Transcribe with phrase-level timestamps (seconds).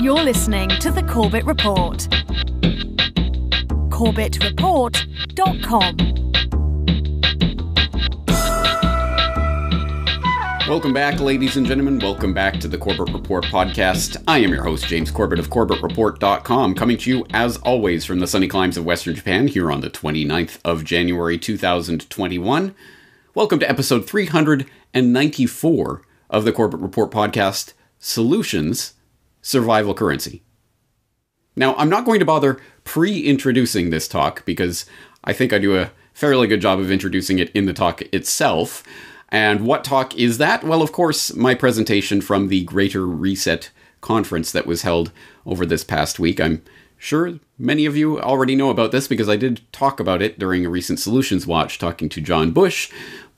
[0.00, 2.08] You're listening to the Corbett Report.
[3.90, 6.10] CorbettReport.com.
[10.70, 11.98] Welcome back, ladies and gentlemen.
[11.98, 14.16] Welcome back to the Corbett Report podcast.
[14.28, 18.26] I am your host, James Corbett of CorbettReport.com, coming to you, as always, from the
[18.26, 22.74] sunny climes of Western Japan here on the 29th of January 2021.
[23.34, 28.94] Welcome to episode 394 of the Corbett Report podcast Solutions
[29.42, 30.42] Survival Currency.
[31.56, 34.86] Now, I'm not going to bother pre introducing this talk because
[35.24, 38.82] I think I do a fairly good job of introducing it in the talk itself.
[39.28, 40.64] And what talk is that?
[40.64, 45.12] Well, of course, my presentation from the Greater Reset conference that was held
[45.44, 46.40] over this past week.
[46.40, 46.62] I'm
[46.96, 50.64] sure many of you already know about this because I did talk about it during
[50.64, 52.90] a recent Solutions Watch talking to John Bush.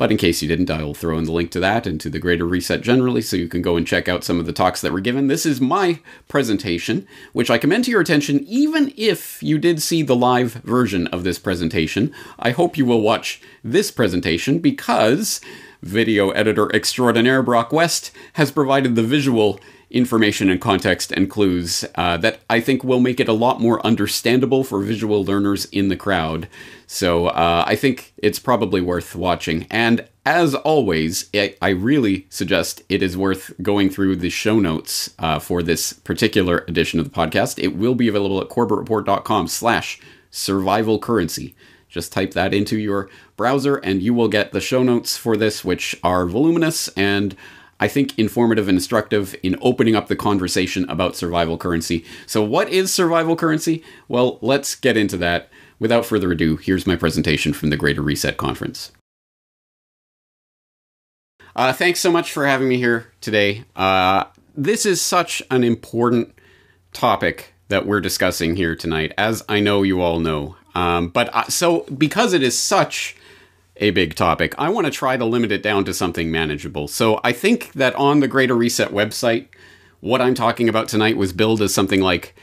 [0.02, 2.10] But in case you didn't, I will throw in the link to that and to
[2.10, 4.80] the Greater Reset generally so you can go and check out some of the talks
[4.80, 5.28] that were given.
[5.28, 10.02] This is my presentation, which I commend to your attention even if you did see
[10.02, 12.12] the live version of this presentation.
[12.36, 15.40] I hope you will watch this presentation because
[15.82, 19.60] video editor extraordinaire Broc West has provided the visual
[19.92, 23.84] information and context and clues uh, that I think will make it a lot more
[23.86, 26.48] understandable for visual learners in the crowd.
[26.86, 29.66] So uh, I think it's probably worth watching.
[29.70, 35.14] And as always, I, I really suggest it is worth going through the show notes
[35.18, 37.62] uh, for this particular edition of the podcast.
[37.62, 41.54] It will be available at corbettreport.com slash survival currency.
[41.88, 45.62] Just type that into your browser and you will get the show notes for this,
[45.64, 47.36] which are voluminous and
[47.82, 52.04] I think informative and instructive in opening up the conversation about survival currency.
[52.28, 53.82] So, what is survival currency?
[54.06, 55.50] Well, let's get into that.
[55.80, 58.92] Without further ado, here's my presentation from the Greater Reset Conference.
[61.56, 63.64] Uh, thanks so much for having me here today.
[63.74, 66.32] Uh, this is such an important
[66.92, 70.54] topic that we're discussing here tonight, as I know you all know.
[70.76, 73.16] Um, but uh, so, because it is such
[73.76, 76.88] a big topic, I want to try to limit it down to something manageable.
[76.88, 79.48] So, I think that on the Greater Reset website,
[80.00, 82.34] what I'm talking about tonight was billed as something like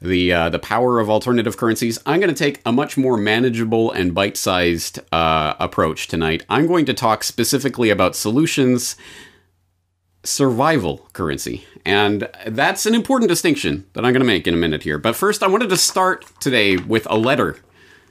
[0.00, 1.98] the uh, the power of alternative currencies.
[2.06, 6.44] I'm going to take a much more manageable and bite-sized uh, approach tonight.
[6.48, 8.96] I'm going to talk specifically about solutions
[10.24, 11.64] survival currency.
[11.84, 14.98] And that's an important distinction that I'm going to make in a minute here.
[14.98, 17.56] But first, I wanted to start today with a letter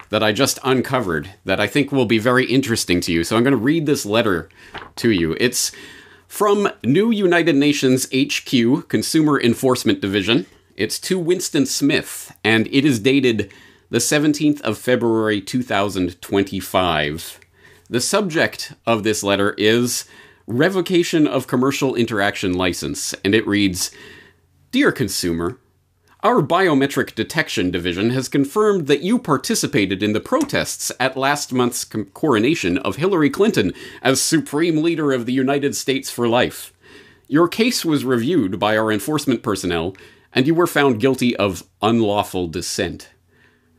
[0.09, 3.23] that I just uncovered that I think will be very interesting to you.
[3.23, 4.49] So I'm going to read this letter
[4.97, 5.35] to you.
[5.39, 5.71] It's
[6.27, 10.45] from New United Nations HQ Consumer Enforcement Division.
[10.75, 13.51] It's to Winston Smith, and it is dated
[13.89, 17.39] the 17th of February 2025.
[17.89, 20.05] The subject of this letter is
[20.45, 23.91] revocation of commercial interaction license, and it reads
[24.71, 25.57] Dear consumer,
[26.23, 31.85] our biometric detection division has confirmed that you participated in the protests at last month's
[31.85, 36.73] coronation of Hillary Clinton as Supreme Leader of the United States for life.
[37.27, 39.95] Your case was reviewed by our enforcement personnel,
[40.33, 43.09] and you were found guilty of unlawful dissent.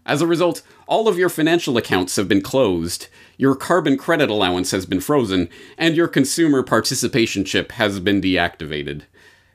[0.06, 4.70] As a result, all of your financial accounts have been closed, your carbon credit allowance
[4.70, 9.02] has been frozen, and your consumer participation chip has been deactivated.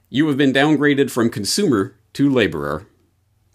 [0.10, 2.88] You have been downgraded from consumer to laborer.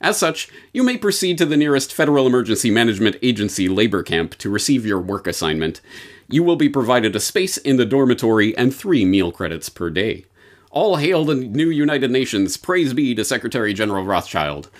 [0.00, 4.50] As such, you may proceed to the nearest Federal Emergency Management Agency labor camp to
[4.50, 5.80] receive your work assignment.
[6.28, 10.24] You will be provided a space in the dormitory and three meal credits per day.
[10.70, 12.56] All hail the new United Nations.
[12.56, 14.70] Praise be to Secretary General Rothschild.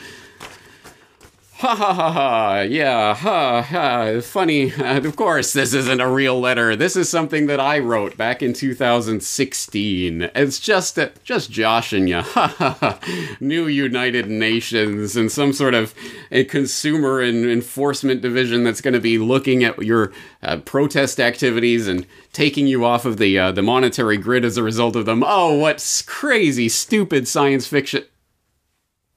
[1.58, 4.72] Ha ha ha ha, yeah, ha ha, funny.
[4.72, 6.76] Uh, of course, this isn't a real letter.
[6.76, 10.30] This is something that I wrote back in 2016.
[10.36, 12.20] It's just, uh, just joshing you.
[12.22, 13.00] Ha ha ha.
[13.40, 15.96] New United Nations and some sort of
[16.30, 20.12] a consumer and enforcement division that's going to be looking at your
[20.44, 24.62] uh, protest activities and taking you off of the, uh, the monetary grid as a
[24.62, 25.24] result of them.
[25.26, 28.04] Oh, what crazy, stupid science fiction.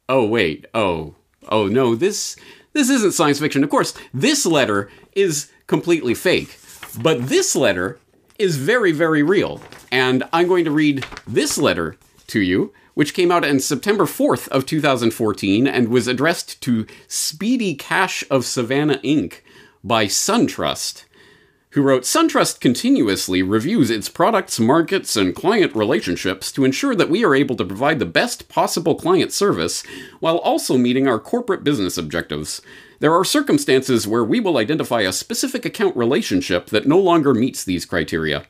[0.10, 1.18] Oh, wait, oh
[1.49, 2.35] oh no, this
[2.73, 3.63] this isn't science fiction.
[3.63, 6.59] Of course, this letter is completely fake,
[7.01, 7.99] but this letter
[8.39, 9.61] is very very real.
[9.91, 11.97] And I'm going to read this letter
[12.27, 17.75] to you, which came out on September 4th of 2014 and was addressed to Speedy
[17.75, 19.41] Cash of Savannah Inc.
[19.83, 21.03] by SunTrust
[21.71, 27.23] who wrote SunTrust continuously reviews its products, markets, and client relationships to ensure that we
[27.23, 29.83] are able to provide the best possible client service
[30.19, 32.62] while also meeting our corporate business objectives.
[33.00, 37.63] There are circumstances where we will identify a specific account relationship that no longer meets
[37.63, 38.45] these criteria.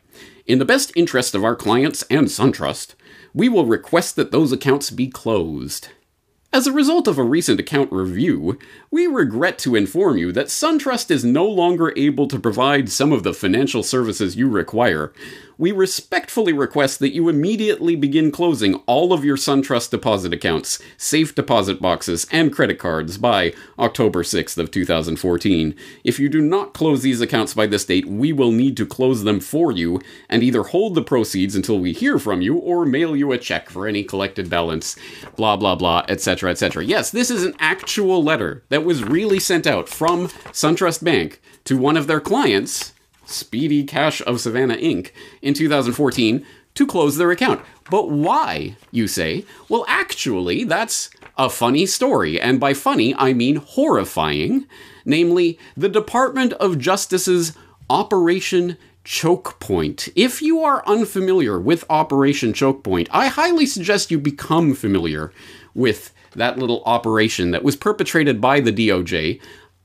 [0.48, 2.96] In the best interest of our clients and SunTrust,
[3.36, 5.90] we will request that those accounts be closed.
[6.54, 8.60] As a result of a recent account review,
[8.92, 13.24] we regret to inform you that SunTrust is no longer able to provide some of
[13.24, 15.14] the financial services you require.
[15.58, 21.34] We respectfully request that you immediately begin closing all of your SunTrust deposit accounts, safe
[21.34, 25.74] deposit boxes, and credit cards by October 6th of 2014.
[26.04, 29.24] If you do not close these accounts by this date, we will need to close
[29.24, 33.16] them for you and either hold the proceeds until we hear from you or mail
[33.16, 34.98] you a check for any collected balance,
[35.38, 36.84] blah blah blah, etc etc.
[36.84, 41.78] Yes, this is an actual letter that was really sent out from SunTrust Bank to
[41.78, 42.94] one of their clients,
[43.26, 45.12] Speedy Cash of Savannah Inc.,
[45.42, 47.62] in 2014 to close their account.
[47.90, 49.46] But why, you say?
[49.70, 54.66] Well, actually, that's a funny story, and by funny, I mean horrifying.
[55.06, 57.54] Namely, the Department of Justice's
[57.90, 60.10] Operation Choke Point.
[60.16, 65.34] If you are unfamiliar with Operation Choke Point, I highly suggest you become familiar
[65.74, 69.40] with that little operation that was perpetrated by the DOJ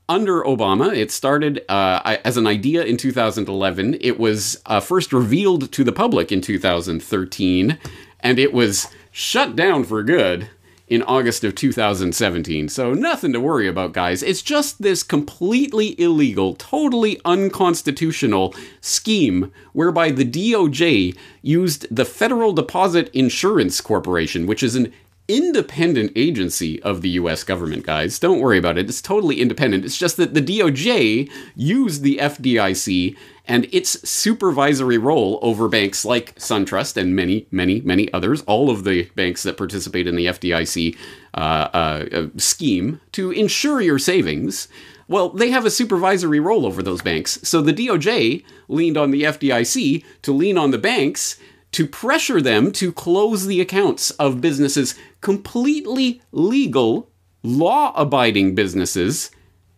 [0.09, 0.95] under Obama.
[0.95, 3.97] It started uh, as an idea in 2011.
[3.99, 7.77] It was uh, first revealed to the public in 2013,
[8.21, 10.49] and it was shut down for good
[10.87, 12.69] in August of 2017.
[12.69, 14.23] So nothing to worry about, guys.
[14.23, 23.09] It's just this completely illegal, totally unconstitutional scheme whereby the DOJ used the Federal Deposit
[23.13, 24.93] Insurance Corporation, which is an
[25.27, 28.17] independent agency of the US government, guys.
[28.19, 28.87] Don't worry about it.
[28.87, 29.83] It's totally independent.
[29.83, 36.35] It's just that the DOJ used the FDIC and its supervisory role over banks like
[36.35, 40.97] SunTrust and many, many, many others, all of the banks that participate in the FDIC
[41.33, 44.67] uh, uh, scheme to insure your savings.
[45.09, 47.39] Well, they have a supervisory role over those banks.
[47.43, 51.37] So the DOJ leaned on the FDIC to lean on the banks
[51.71, 54.95] to pressure them to close the accounts of businesses,
[55.27, 57.09] completely legal,
[57.43, 59.29] law abiding businesses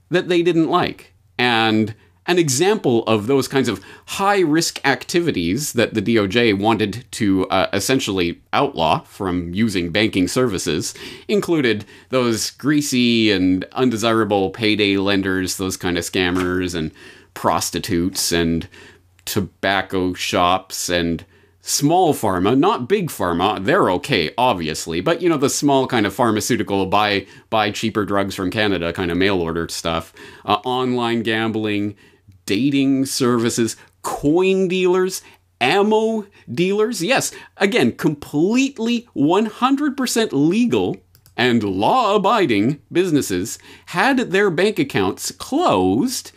[0.10, 1.12] that they didn't like.
[1.40, 1.96] And
[2.28, 7.68] an example of those kinds of high risk activities that the DOJ wanted to uh,
[7.74, 10.94] essentially outlaw from using banking services
[11.28, 16.92] included those greasy and undesirable payday lenders, those kind of scammers, and
[17.34, 18.68] prostitutes, and
[19.25, 21.25] tobacco shops, and
[21.69, 23.63] small pharma, not big pharma.
[23.63, 28.33] They're okay, obviously, but you know the small kind of pharmaceutical buy buy cheaper drugs
[28.36, 30.12] from Canada kind of mail order stuff,
[30.45, 31.95] uh, online gambling,
[32.45, 35.21] dating services, coin dealers.
[35.62, 40.95] Ammo dealers, yes, again, completely 100% legal
[41.36, 46.31] and law abiding businesses had their bank accounts closed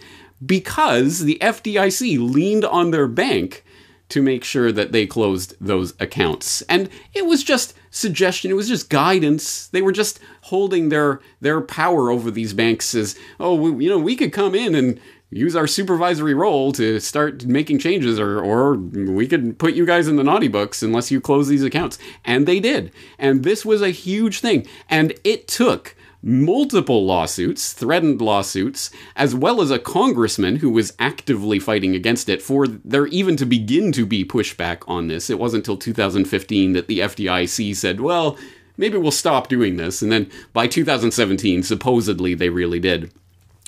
[0.45, 3.65] because the FDIC leaned on their bank
[4.13, 6.61] to make sure that they closed those accounts.
[6.63, 9.69] And it was just suggestion, it was just guidance.
[9.69, 13.99] They were just holding their their power over these banks as, oh, we, you know,
[13.99, 15.01] we could come in and
[15.31, 20.09] use our supervisory role to start making changes or or we could put you guys
[20.09, 21.99] in the naughty books unless you close these accounts.
[22.23, 22.93] And they did.
[23.19, 24.67] And this was a huge thing.
[24.91, 31.59] And it took multiple lawsuits, threatened lawsuits, as well as a congressman who was actively
[31.59, 35.29] fighting against it for there even to begin to be pushback on this.
[35.29, 38.39] It wasn't until 2015 that the FDIC said, well,
[38.77, 40.01] maybe we'll stop doing this.
[40.03, 43.13] And then by 2017, supposedly they really did.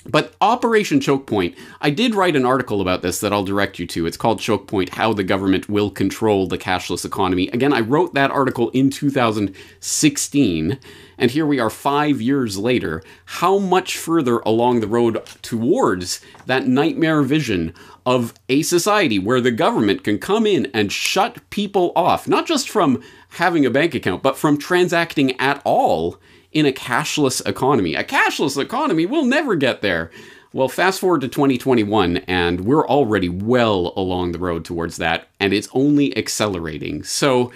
[0.07, 3.87] But Operation Choke Point, I did write an article about this that I'll direct you
[3.87, 4.05] to.
[4.05, 7.47] It's called Choke Point How the Government Will Control the Cashless Economy.
[7.47, 10.79] Again, I wrote that article in 2016,
[11.17, 13.01] and here we are five years later.
[13.25, 17.73] How much further along the road towards that nightmare vision
[18.05, 22.69] of a society where the government can come in and shut people off, not just
[22.69, 26.19] from having a bank account, but from transacting at all
[26.55, 27.93] in a cashless economy.
[27.93, 30.09] A cashless economy, we'll never get there.
[30.53, 35.51] Well, fast forward to 2021, and we're already well along the road towards that, and
[35.51, 37.03] it's only accelerating.
[37.03, 37.51] So,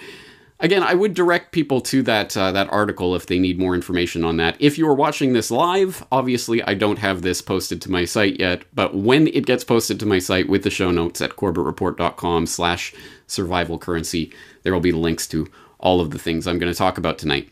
[0.60, 4.22] again, I would direct people to that uh, that article if they need more information
[4.22, 4.54] on that.
[4.58, 8.38] If you are watching this live, obviously I don't have this posted to my site
[8.38, 12.92] yet, but when it gets posted to my site with the show notes at corbettreport.com/slash
[13.26, 14.30] survival currency,
[14.62, 17.50] there will be links to all of the things I'm going to talk about tonight.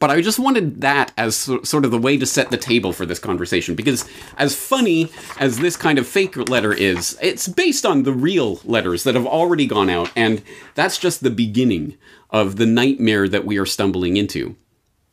[0.00, 3.04] But I just wanted that as sort of the way to set the table for
[3.04, 8.04] this conversation because, as funny as this kind of fake letter is, it's based on
[8.04, 10.42] the real letters that have already gone out, and
[10.74, 11.96] that's just the beginning
[12.30, 14.56] of the nightmare that we are stumbling into.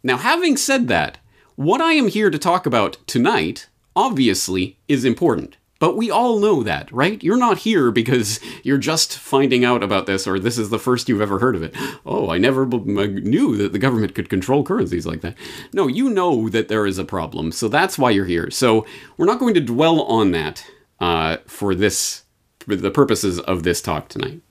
[0.04, 1.18] Now, having said that,
[1.56, 5.58] what I am here to talk about tonight obviously is important.
[5.78, 7.22] But we all know that, right?
[7.22, 11.10] You're not here because you're just finding out about this or this is the first
[11.10, 11.76] you've ever heard of it.
[12.06, 15.36] Oh, I never knew that the government could control currencies like that.
[15.74, 18.50] No, you know that there is a problem, so that's why you're here.
[18.52, 18.86] So
[19.18, 20.66] we're not going to dwell on that
[21.00, 22.24] uh, for this,
[22.60, 24.42] for the purposes of this talk tonight.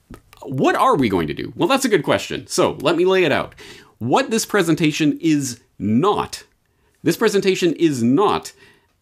[0.42, 1.54] What are we going to do?
[1.56, 2.46] Well, that's a good question.
[2.46, 3.54] So let me lay it out.
[3.98, 6.44] What this presentation is not,
[7.02, 8.52] this presentation is not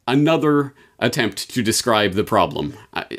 [0.06, 2.74] another attempt to describe the problem.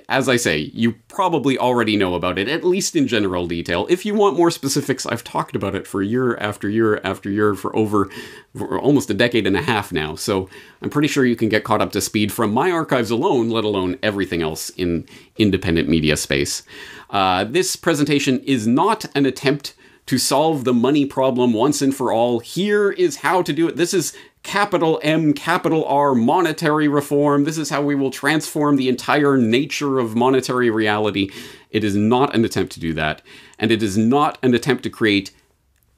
[0.08, 3.86] As I say, you probably already know about it, at least in general detail.
[3.90, 7.54] If you want more specifics, I've talked about it for year after year after year
[7.56, 8.10] for over
[8.56, 10.16] for almost a decade and a half now.
[10.16, 10.50] So
[10.82, 13.66] I'm pretty sure you can get caught up to speed from my archives alone, let
[13.66, 15.06] alone everything else in
[15.38, 16.64] independent media space.
[17.10, 19.76] Uh, this presentation is not an attempt
[20.06, 22.40] to solve the money problem once and for all.
[22.40, 23.76] Here is how to do it.
[23.76, 24.14] This is
[24.44, 27.46] capital M, capital R monetary reform.
[27.46, 31.32] This is how we will transform the entire nature of monetary reality.
[31.72, 33.22] It is not an attempt to do that.
[33.58, 35.32] And it is not an attempt to create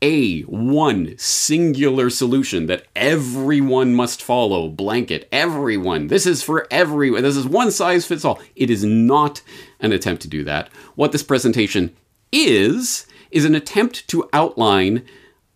[0.02, 7.38] a one singular solution that everyone must follow blanket everyone this is for everyone this
[7.38, 9.42] is one size fits all it is not
[9.80, 11.96] an attempt to do that what this presentation
[12.34, 15.04] is is an attempt to outline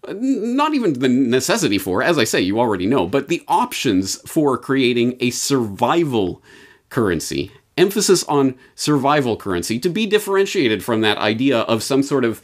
[0.08, 4.58] not even the necessity for, as I say, you already know, but the options for
[4.58, 6.42] creating a survival
[6.90, 7.52] currency.
[7.80, 12.42] Emphasis on survival currency to be differentiated from that idea of some sort of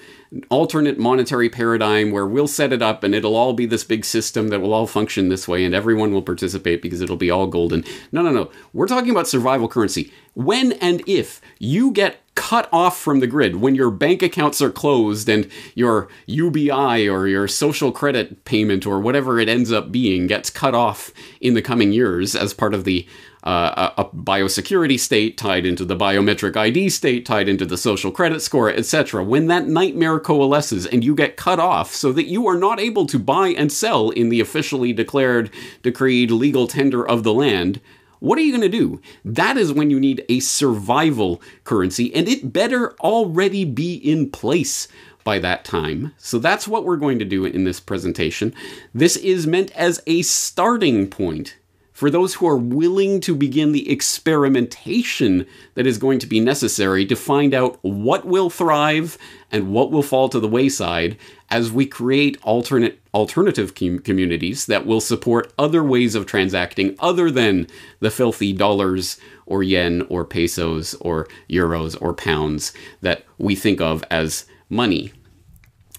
[0.49, 4.47] alternate monetary paradigm where we'll set it up and it'll all be this big system
[4.47, 7.83] that will all function this way and everyone will participate because it'll be all golden.
[8.13, 8.49] No, no, no.
[8.71, 10.11] We're talking about survival currency.
[10.35, 14.69] When and if you get cut off from the grid when your bank accounts are
[14.69, 20.27] closed and your UBI or your social credit payment or whatever it ends up being
[20.27, 23.07] gets cut off in the coming years as part of the
[23.45, 28.41] uh, a, biosecurity state tied into the biometric ID state tied into the social credit
[28.41, 29.23] score, etc.
[29.23, 33.05] When that nightmare coalesces and you get cut off so that you are not able
[33.05, 35.51] to buy and sell in the officially declared,
[35.83, 37.79] decreed legal tender of the land,
[38.19, 38.99] what are you going to do?
[39.23, 44.87] That is when you need a survival currency, and it better already be in place
[45.23, 46.13] by that time.
[46.17, 48.55] So that's what we're going to do in this presentation.
[48.93, 51.57] This is meant as a starting point
[51.95, 57.05] for those who are willing to begin the experimentation that is going to be necessary
[57.05, 59.17] to find out what will thrive
[59.49, 61.17] and what will fall to the wayside
[61.49, 67.31] as we create alternate alternative com- communities that will support other ways of transacting other
[67.31, 67.65] than
[68.01, 74.03] the filthy dollars or yen or pesos or euros or pounds that we think of
[74.11, 75.13] as money.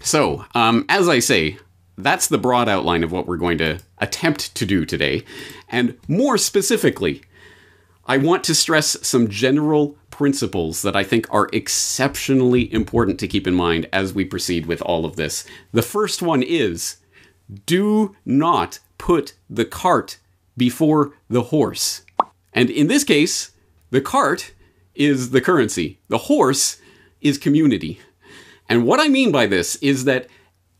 [0.02, 1.56] So, um, as I say,
[1.98, 5.24] that's the broad outline of what we're going to attempt to do today.
[5.68, 7.22] And more specifically,
[8.06, 13.46] I want to stress some general principles that I think are exceptionally important to keep
[13.46, 15.44] in mind as we proceed with all of this.
[15.72, 16.96] The first one is
[17.66, 20.18] do not put the cart
[20.56, 22.02] before the horse.
[22.52, 23.50] And in this case,
[23.90, 24.52] the cart
[24.94, 26.78] is the currency, the horse
[27.20, 28.00] is community.
[28.68, 30.28] And what I mean by this is that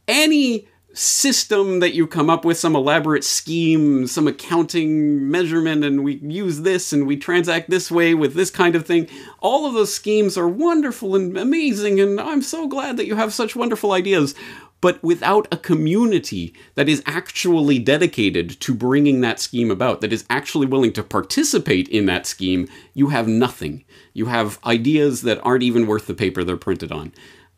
[0.09, 6.15] any system that you come up with, some elaborate scheme, some accounting measurement, and we
[6.17, 9.07] use this and we transact this way with this kind of thing.
[9.41, 13.35] All of those schemes are wonderful and amazing, and I'm so glad that you have
[13.35, 14.35] such wonderful ideas.
[14.81, 20.25] But without a community that is actually dedicated to bringing that scheme about, that is
[20.31, 23.85] actually willing to participate in that scheme, you have nothing.
[24.12, 27.12] You have ideas that aren't even worth the paper they're printed on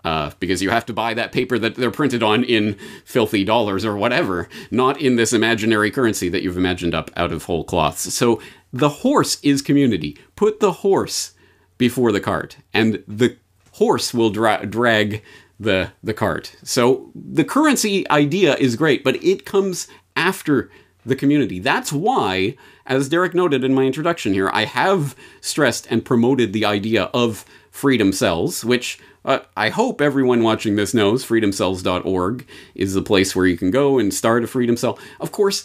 [0.08, 3.84] uh, because you have to buy that paper that they're printed on in filthy dollars
[3.84, 8.14] or whatever, not in this imaginary currency that you've imagined up out of whole cloths.
[8.14, 8.40] So
[8.72, 10.16] the horse is community.
[10.34, 11.34] Put the horse
[11.76, 13.36] before the cart, and the
[13.72, 15.22] horse will dra- drag
[15.60, 16.56] the the cart.
[16.62, 20.70] So the currency idea is great, but it comes after
[21.04, 21.58] the community.
[21.60, 26.64] That's why, as Derek noted in my introduction here, I have stressed and promoted the
[26.64, 27.44] idea of
[27.78, 32.44] freedom cells, which uh, I hope everyone watching this knows freedomcells.org
[32.74, 34.98] is the place where you can go and start a freedom cell.
[35.20, 35.64] Of course,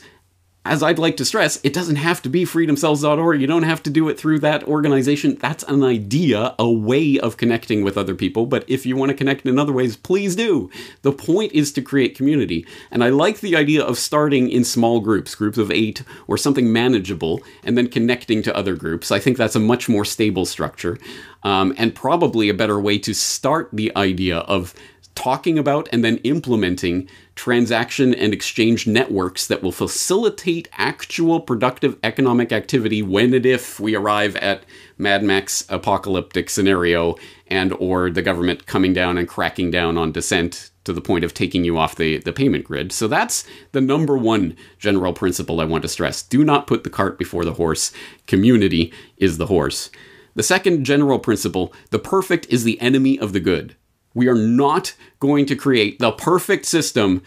[0.66, 3.42] as I'd like to stress, it doesn't have to be freedomcells.org.
[3.42, 5.36] You don't have to do it through that organization.
[5.42, 8.46] That's an idea, a way of connecting with other people.
[8.46, 10.70] But if you want to connect in other ways, please do.
[11.02, 12.66] The point is to create community.
[12.92, 16.72] And I like the idea of starting in small groups, groups of eight or something
[16.72, 19.12] manageable, and then connecting to other groups.
[19.12, 20.98] I think that's a much more stable structure
[21.44, 24.74] um, and probably a better way to start the idea of
[25.16, 32.52] talking about and then implementing transaction and exchange networks that will facilitate actual productive economic
[32.52, 34.64] activity when and if we arrive at
[34.98, 37.16] Mad Max apocalyptic scenario
[37.48, 41.34] and or the government coming down and cracking down on dissent to the point of
[41.34, 42.92] taking you off the, the payment grid.
[42.92, 46.22] So that's the number one general principle I want to stress.
[46.22, 47.92] Do not put the cart before the horse.
[48.28, 49.90] Community is the horse.
[50.36, 53.76] The second general principle the perfect is the enemy of the good.
[54.14, 57.22] We are not going to create the perfect system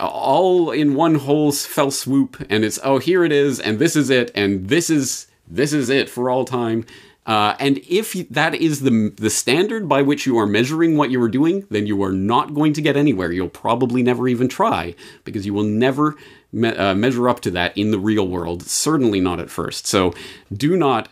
[0.00, 4.10] all in one whole fell swoop and it's oh here it is and this is
[4.10, 6.84] it and this is this is it for all time.
[7.24, 11.22] Uh, and if that is the the standard by which you are measuring what you
[11.22, 13.32] are doing then you are not going to get anywhere.
[13.32, 16.16] You'll probably never even try because you will never
[16.52, 19.86] me- uh, measure up to that in the real world certainly not at first.
[19.86, 20.12] So
[20.52, 21.10] do not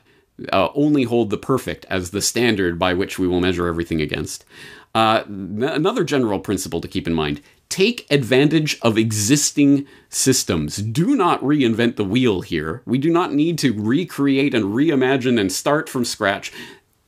[0.53, 4.45] uh, only hold the perfect as the standard by which we will measure everything against
[4.97, 10.79] uh, another general principle to keep in mind take advantage of existing systems.
[10.79, 12.81] Do not reinvent the wheel here.
[12.87, 16.51] We do not need to recreate and reimagine and start from scratch.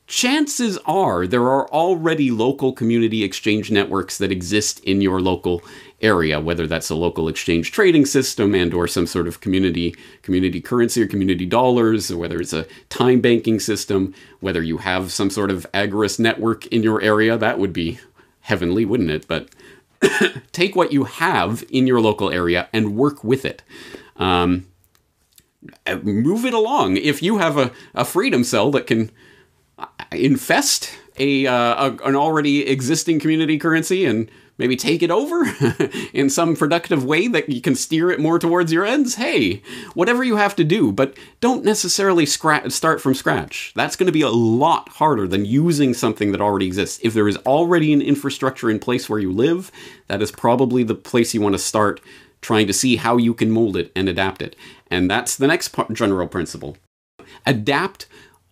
[0.05, 5.63] Chances are there are already local community exchange networks that exist in your local
[6.01, 10.61] area, whether that's a local exchange trading system and or some sort of community community
[10.61, 15.29] currency or community dollars, or whether it's a time banking system, whether you have some
[15.29, 17.99] sort of agorist network in your area, that would be
[18.41, 19.27] heavenly, wouldn't it?
[19.27, 19.49] But
[20.51, 23.63] take what you have in your local area and work with it.
[24.17, 24.67] Um,
[26.03, 26.97] move it along.
[26.97, 29.11] If you have a, a freedom cell that can
[30.11, 35.45] infest a, uh, a, an already existing community currency and maybe take it over
[36.13, 39.15] in some productive way that you can steer it more towards your ends.
[39.15, 39.63] Hey,
[39.95, 43.71] whatever you have to do, but don't necessarily scra- start from scratch.
[43.75, 46.99] That's going to be a lot harder than using something that already exists.
[47.01, 49.71] If there is already an infrastructure in place where you live,
[50.07, 52.01] that is probably the place you want to start
[52.41, 54.55] trying to see how you can mold it and adapt it.
[54.91, 56.77] And that's the next general principle.
[57.45, 58.05] Adapt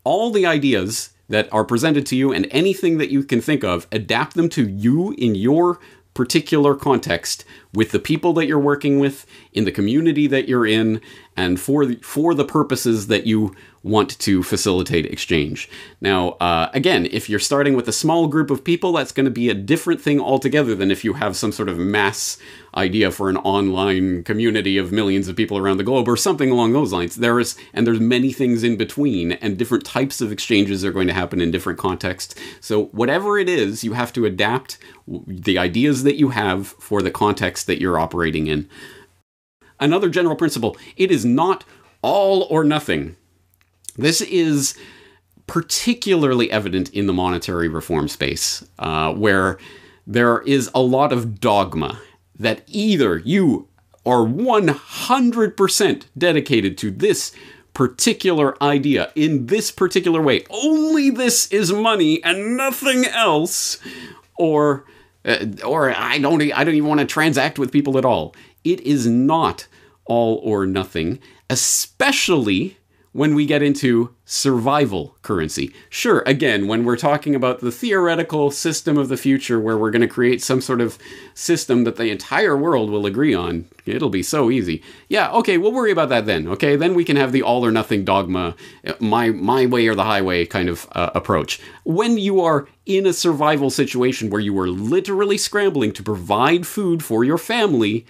[0.04, 3.88] all the ideas that are presented to you and anything that you can think of,
[3.92, 5.80] adapt them to you in your
[6.18, 7.46] particular context
[7.78, 11.00] with the people that you're working with in the community that you're in
[11.36, 15.70] and for the, for the purposes that you want to facilitate exchange.
[16.02, 19.32] Now, uh, again, if you're starting with a small group of people, that's going to
[19.32, 22.40] be a different thing altogether than if you have some sort of mass
[22.76, 26.74] idea for an online community of millions of people around the globe or something along
[26.74, 27.18] those lines.
[27.18, 31.08] There is, and there's many things in between, and different types of exchanges are going
[31.08, 32.34] to happen in different contexts.
[32.60, 37.12] So, whatever it is, you have to adapt the ideas that you have for the
[37.12, 38.68] context that you're operating in.
[39.80, 41.64] Another general principle it is not
[42.02, 43.16] all or nothing.
[43.96, 44.78] This is
[45.46, 49.58] particularly evident in the monetary reform space, uh, where
[50.06, 52.00] there is a lot of dogma
[52.38, 53.68] that either you
[54.06, 57.34] are 100% dedicated to this
[57.74, 63.78] particular idea in this particular way, only this is money and nothing else,
[64.36, 64.84] or
[65.28, 68.34] uh, or I don't I don't even want to transact with people at all.
[68.64, 69.68] It is not
[70.06, 72.78] all or nothing, especially
[73.18, 75.74] when we get into survival currency.
[75.90, 80.04] Sure, again, when we're talking about the theoretical system of the future where we're going
[80.04, 81.00] to create some sort of
[81.34, 84.84] system that the entire world will agree on, it'll be so easy.
[85.10, 86.48] Yeah, okay, we'll worry about that then.
[86.48, 88.56] Okay, then we can have the all or nothing dogma,
[89.00, 91.60] my my way or the highway kind of uh, approach.
[91.86, 97.04] When you are in a survival situation where you are literally scrambling to provide food
[97.04, 98.06] for your family,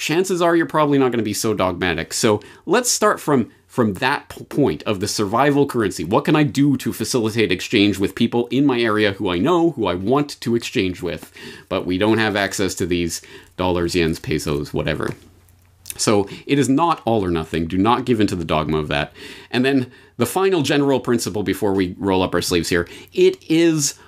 [0.00, 2.12] chances are you're probably not going to be so dogmatic.
[2.12, 6.02] So, let's start from from that point of the survival currency.
[6.02, 9.70] What can I do to facilitate exchange with people in my area who I know,
[9.70, 11.32] who I want to exchange with,
[11.68, 13.22] but we don't have access to these
[13.56, 15.10] dollars, yens, pesos, whatever.
[15.96, 17.68] So it is not all or nothing.
[17.68, 19.12] Do not give into the dogma of that.
[19.52, 23.98] And then the final general principle before we roll up our sleeves here it is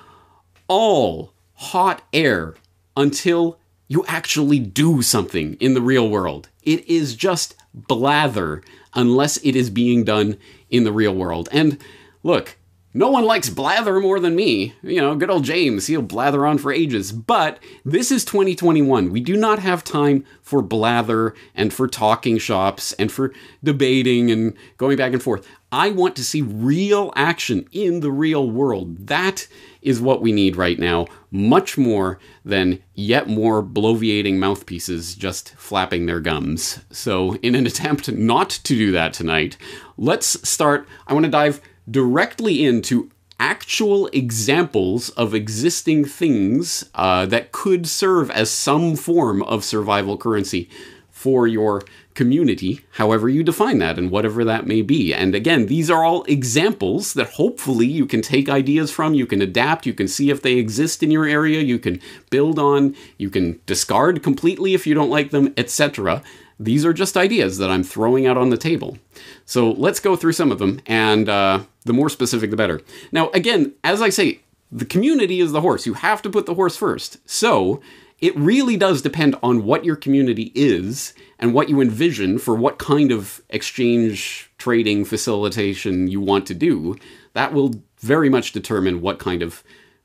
[0.66, 2.54] all hot air
[2.96, 3.58] until
[3.92, 6.48] you actually do something in the real world.
[6.62, 8.62] It is just blather
[8.94, 10.38] unless it is being done
[10.70, 11.50] in the real world.
[11.52, 11.76] And
[12.22, 12.56] look,
[12.94, 14.72] no one likes blather more than me.
[14.82, 17.12] You know, good old James, he'll blather on for ages.
[17.12, 19.10] But this is 2021.
[19.10, 24.56] We do not have time for blather and for talking shops and for debating and
[24.78, 25.46] going back and forth.
[25.72, 29.06] I want to see real action in the real world.
[29.06, 29.48] That
[29.80, 36.04] is what we need right now, much more than yet more bloviating mouthpieces just flapping
[36.04, 36.80] their gums.
[36.90, 39.56] So, in an attempt not to do that tonight,
[39.96, 40.86] let's start.
[41.06, 48.30] I want to dive directly into actual examples of existing things uh, that could serve
[48.30, 50.68] as some form of survival currency
[51.10, 51.82] for your
[52.14, 55.14] community, however you define that and whatever that may be.
[55.14, 59.42] And again, these are all examples that hopefully you can take ideas from, you can
[59.42, 63.30] adapt, you can see if they exist in your area, you can build on, you
[63.30, 66.22] can discard completely if you don't like them, etc.
[66.58, 68.98] These are just ideas that I'm throwing out on the table.
[69.44, 72.80] So let's go through some of them, and uh, the more specific, the better.
[73.10, 75.86] Now, again, as I say, the community is the horse.
[75.86, 77.18] You have to put the horse first.
[77.28, 77.82] So
[78.22, 82.78] it really does depend on what your community is and what you envision for what
[82.78, 86.96] kind of exchange, trading, facilitation you want to do.
[87.34, 89.64] That will very much determine what kind of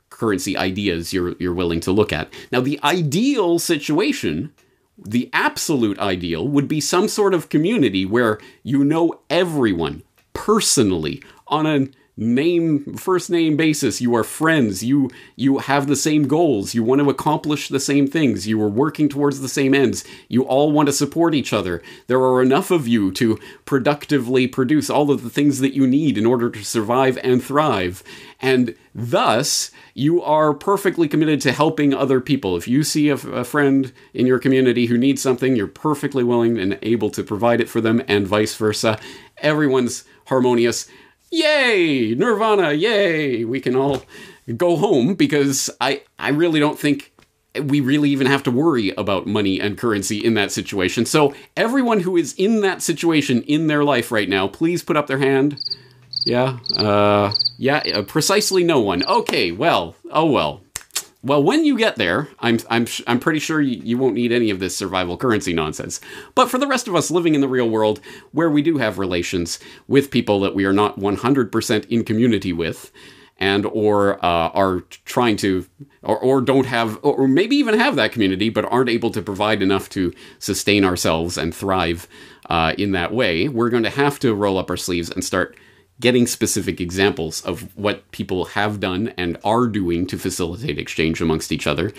[0.10, 2.34] currency ideas you're, you're willing to look at.
[2.52, 4.52] Now, the ideal situation,
[4.98, 10.02] the absolute ideal, would be some sort of community where you know everyone
[10.34, 16.28] personally on a name first name basis you are friends you you have the same
[16.28, 20.04] goals you want to accomplish the same things you are working towards the same ends
[20.28, 21.82] you all want to support each other.
[22.08, 26.18] There are enough of you to productively produce all of the things that you need
[26.18, 28.04] in order to survive and thrive.
[28.42, 32.58] And thus you are perfectly committed to helping other people.
[32.58, 36.58] If you see a, a friend in your community who needs something you're perfectly willing
[36.58, 39.00] and able to provide it for them and vice versa.
[39.38, 40.88] Everyone's harmonious
[41.32, 44.04] yay, Nirvana, yay, we can all
[44.56, 47.14] go home because I, I really don't think
[47.64, 51.06] we really even have to worry about money and currency in that situation.
[51.06, 55.08] So, everyone who is in that situation in their life right now, please put up
[55.08, 55.60] their hand.
[56.26, 59.04] Yeah, uh, yeah, uh, precisely no one.
[59.06, 60.62] Okay, well, oh well.
[61.28, 64.50] Well, when you get there, I'm I'm I'm pretty sure you, you, won't need any
[64.50, 66.00] of this survival currency nonsense.
[66.36, 68.00] But for the rest of us living in the real world,
[68.32, 69.60] where we do have relations
[69.90, 72.94] with people that we are not 100% in community with,
[73.40, 75.66] and or uh, are trying to
[76.02, 79.62] or, or don't have or maybe even have that community but aren't able to provide
[79.62, 82.08] enough to sustain ourselves and thrive
[82.50, 85.58] uh, in that way we're going to have to roll up our sleeves and start
[86.00, 91.52] getting specific examples of what people have done and are doing to facilitate exchange amongst
[91.52, 91.92] each other.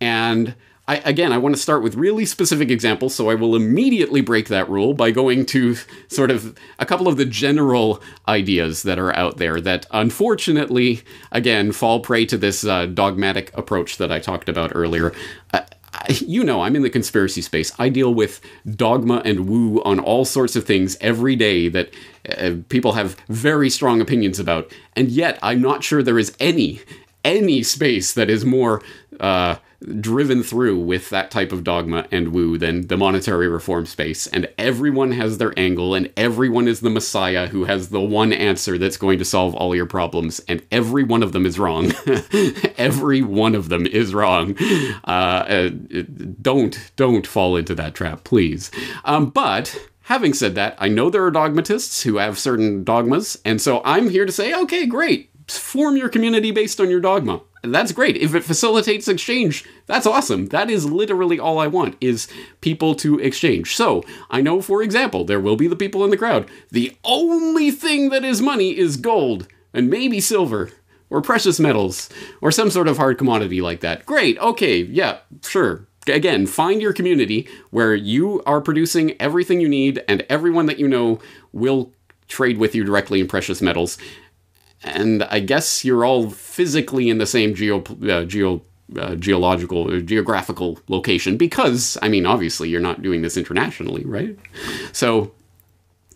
[0.00, 0.54] And
[0.88, 4.48] I, again, I want to start with really specific examples, so I will immediately break
[4.48, 5.76] that rule by going to
[6.08, 11.70] sort of a couple of the general ideas that are out there that unfortunately, again,
[11.70, 15.14] fall prey to this uh, dogmatic approach that I talked about earlier.
[15.54, 15.60] Uh,
[16.08, 17.72] you know, I'm in the conspiracy space.
[17.78, 18.40] I deal with
[18.76, 21.92] dogma and woo on all sorts of things every day that
[22.28, 24.72] uh, people have very strong opinions about.
[24.96, 26.80] And yet, I'm not sure there is any,
[27.24, 28.82] any space that is more
[29.20, 29.56] uh,
[30.00, 34.26] driven through with that type of dogma and woo than the monetary reform space.
[34.26, 38.78] And everyone has their angle, and everyone is the messiah who has the one answer
[38.78, 40.40] that's going to solve all your problems.
[40.48, 41.92] And every one of them is wrong.
[42.76, 44.56] every one of them is wrong.
[45.04, 45.70] Uh, uh,
[46.40, 48.70] don't don't fall into that trap, please.
[49.04, 53.60] Um, but having said that, I know there are dogmatists who have certain dogmas, and
[53.60, 55.30] so I'm here to say, okay, great.
[55.48, 58.16] Form your community based on your dogma that's great.
[58.16, 60.46] If it facilitates exchange, that's awesome.
[60.46, 62.26] That is literally all I want is
[62.60, 63.76] people to exchange.
[63.76, 66.48] So, I know for example, there will be the people in the crowd.
[66.70, 70.70] The only thing that is money is gold and maybe silver
[71.08, 72.08] or precious metals
[72.40, 74.06] or some sort of hard commodity like that.
[74.06, 74.38] Great.
[74.38, 74.82] Okay.
[74.82, 75.86] Yeah, sure.
[76.08, 80.88] Again, find your community where you are producing everything you need and everyone that you
[80.88, 81.20] know
[81.52, 81.92] will
[82.26, 83.98] trade with you directly in precious metals
[84.84, 88.62] and I guess you're all physically in the same geo uh, geo
[88.98, 94.04] uh, geological or uh, geographical location because I mean obviously you're not doing this internationally,
[94.04, 94.36] right?
[94.92, 95.32] So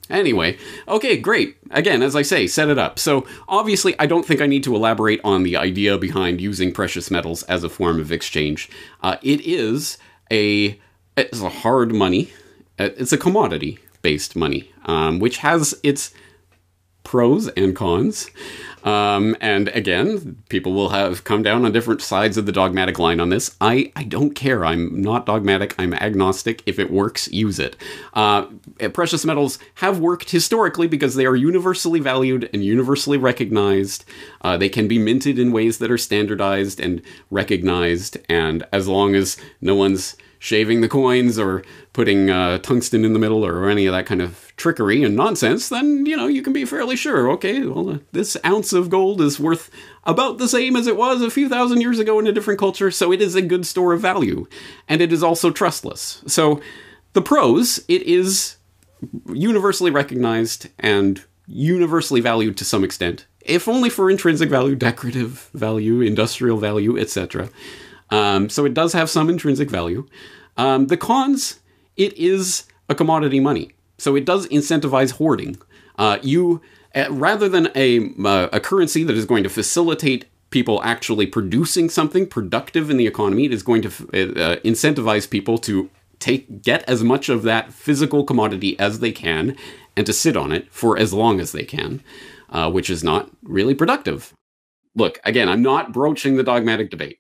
[0.08, 1.56] Anyway, okay, great.
[1.70, 2.98] Again, as I say, set it up.
[2.98, 7.10] So, obviously, I don't think I need to elaborate on the idea behind using precious
[7.10, 8.70] metals as a form of exchange.
[9.02, 9.98] Uh, it is
[10.30, 10.78] a
[11.16, 12.30] it's a hard money.
[12.78, 16.12] Uh, it's a commodity based money, um, which has its
[17.06, 18.28] pros and cons.
[18.82, 23.20] Um, and again, people will have come down on different sides of the dogmatic line
[23.20, 23.56] on this.
[23.60, 24.64] I, I don't care.
[24.64, 25.74] I'm not dogmatic.
[25.78, 26.62] I'm agnostic.
[26.66, 27.76] If it works, use it.
[28.14, 28.46] Uh,
[28.92, 34.04] precious metals have worked historically because they are universally valued and universally recognized.
[34.42, 38.18] Uh, they can be minted in ways that are standardized and recognized.
[38.28, 43.18] And as long as no one's shaving the coins or putting uh, tungsten in the
[43.18, 46.52] middle or any of that kind of trickery and nonsense, then you know you can
[46.52, 47.30] be fairly sure.
[47.32, 49.70] Okay, well, uh, this ounce of gold is worth
[50.04, 52.90] about the same as it was a few thousand years ago in a different culture,
[52.90, 54.46] so it is a good store of value,
[54.88, 56.22] and it is also trustless.
[56.26, 56.60] So,
[57.12, 58.56] the pros: it is
[59.32, 63.26] universally recognized and universally valued to some extent.
[63.42, 67.48] if only for intrinsic value, decorative value, industrial value, etc.
[68.10, 70.06] Um, so it does have some intrinsic value.
[70.56, 71.60] Um, the cons,
[71.96, 75.56] it is a commodity money, so it does incentivize hoarding.
[75.98, 76.60] Uh, you
[76.94, 81.90] uh, rather than a uh, a currency that is going to facilitate people actually producing
[81.90, 86.82] something productive in the economy, it is going to uh, incentivize people to take get
[86.88, 89.56] as much of that physical commodity as they can
[89.96, 92.02] and to sit on it for as long as they can,
[92.50, 94.32] uh, which is not really productive.
[94.94, 97.18] Look, again, I'm not broaching the dogmatic debate.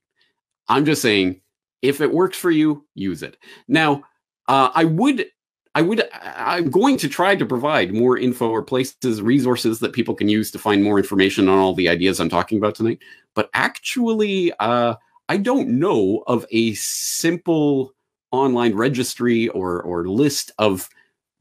[0.68, 1.40] I'm just saying
[1.82, 3.36] if it works for you, use it.
[3.68, 4.02] Now,
[4.48, 5.26] uh, I would.
[5.74, 10.14] I would I'm going to try to provide more info or places resources that people
[10.14, 12.98] can use to find more information on all the ideas I'm talking about tonight.
[13.34, 14.94] But actually, uh,
[15.28, 17.92] I don't know of a simple
[18.30, 20.88] online registry or or list of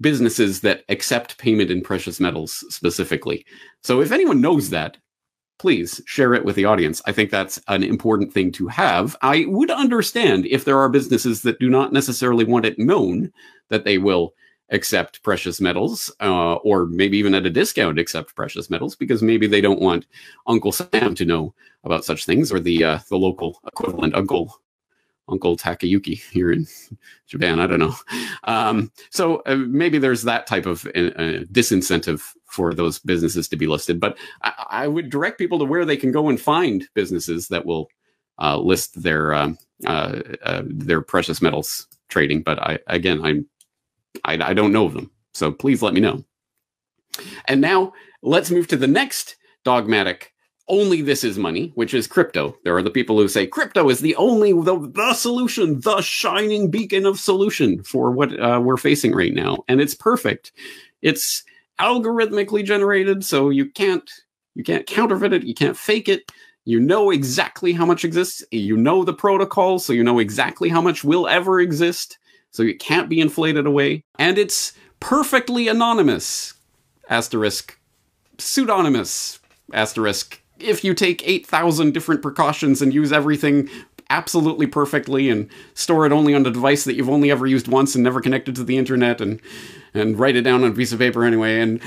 [0.01, 3.45] businesses that accept payment in precious metals specifically.
[3.83, 4.97] So if anyone knows that,
[5.57, 7.01] please share it with the audience.
[7.05, 9.15] I think that's an important thing to have.
[9.21, 13.31] I would understand if there are businesses that do not necessarily want it known
[13.69, 14.33] that they will
[14.69, 19.47] accept precious metals, uh, or maybe even at a discount accept precious metals, because maybe
[19.47, 20.07] they don't want
[20.47, 24.59] Uncle Sam to know about such things, or the uh, the local equivalent Uncle
[25.27, 26.67] Uncle Takayuki here in
[27.27, 27.59] Japan.
[27.59, 27.95] I don't know.
[28.43, 32.21] Um, so uh, maybe there's that type of uh, uh, disincentive
[32.55, 33.99] for those businesses to be listed.
[33.99, 37.65] But I, I, would direct people to where they can go and find businesses that
[37.65, 37.89] will
[38.41, 42.41] uh, list their um, uh, uh, their precious metals trading.
[42.41, 43.45] But I again, I'm
[44.23, 45.11] I, I don't know of them.
[45.33, 46.23] So please let me know.
[47.45, 50.31] And now let's move to the next dogmatic
[50.67, 52.57] only this is money, which is crypto.
[52.63, 56.71] There are the people who say crypto is the only the, the solution, the shining
[56.71, 60.51] beacon of solution for what uh, we're facing right now, and it's perfect.
[61.01, 61.43] It's
[61.79, 64.09] algorithmically generated, so you can't
[64.55, 66.31] you can't counterfeit it, you can't fake it.
[66.63, 68.43] You know exactly how much exists.
[68.51, 72.17] You know the protocol, so you know exactly how much will ever exist.
[72.51, 76.53] So it can't be inflated away, and it's perfectly anonymous.
[77.09, 77.77] Asterisk
[78.37, 79.39] pseudonymous
[79.73, 83.69] asterisk if you take 8,000 different precautions and use everything
[84.09, 87.95] absolutely perfectly and store it only on a device that you've only ever used once
[87.95, 89.39] and never connected to the internet and
[89.93, 91.81] and write it down on a piece of paper anyway and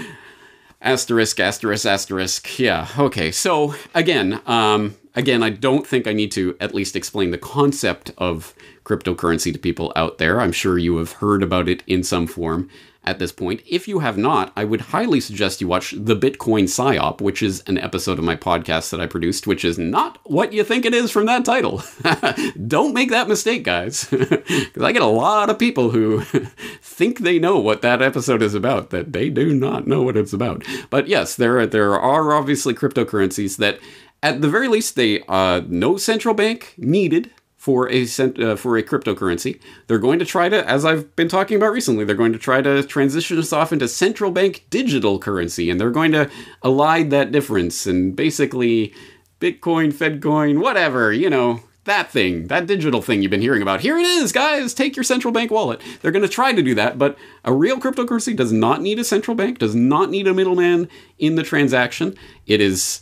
[0.81, 2.59] asterisk asterisk asterisk.
[2.59, 3.31] Yeah okay.
[3.31, 8.13] So again um again i don't think i need to at least explain the concept
[8.19, 8.55] of
[8.89, 12.69] cryptocurrency to people out there i'm sure you have heard about it in some form
[13.09, 13.63] at this point.
[13.67, 17.63] If you have not, I would highly suggest you watch The Bitcoin PSYOP, which is
[17.67, 20.93] an episode of my podcast that I produced, which is not what you think it
[20.93, 21.83] is from that title.
[22.67, 24.07] Don't make that mistake, guys.
[24.59, 26.21] Because I get a lot of people who
[26.83, 30.33] think they know what that episode is about, that they do not know what it's
[30.33, 30.65] about.
[30.91, 33.79] But yes, there are, there are obviously cryptocurrencies that
[34.23, 38.79] at the very least, they uh, no central bank needed for a cent, uh, for
[38.79, 39.61] a cryptocurrency.
[39.89, 42.63] They're going to try to, as I've been talking about recently, they're going to try
[42.63, 46.31] to transition us off into central bank digital currency, and they're going to
[46.63, 48.95] elide that difference and basically
[49.41, 53.81] Bitcoin, Fedcoin, whatever, you know, that thing, that digital thing you've been hearing about.
[53.81, 54.73] Here it is, guys.
[54.73, 55.81] Take your central bank wallet.
[56.01, 59.05] They're going to try to do that, but a real cryptocurrency does not need a
[59.05, 62.17] central bank, does not need a middleman in the transaction.
[62.47, 63.01] It is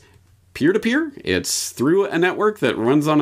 [0.56, 1.12] peer to peer.
[1.18, 3.20] It's through a network that runs on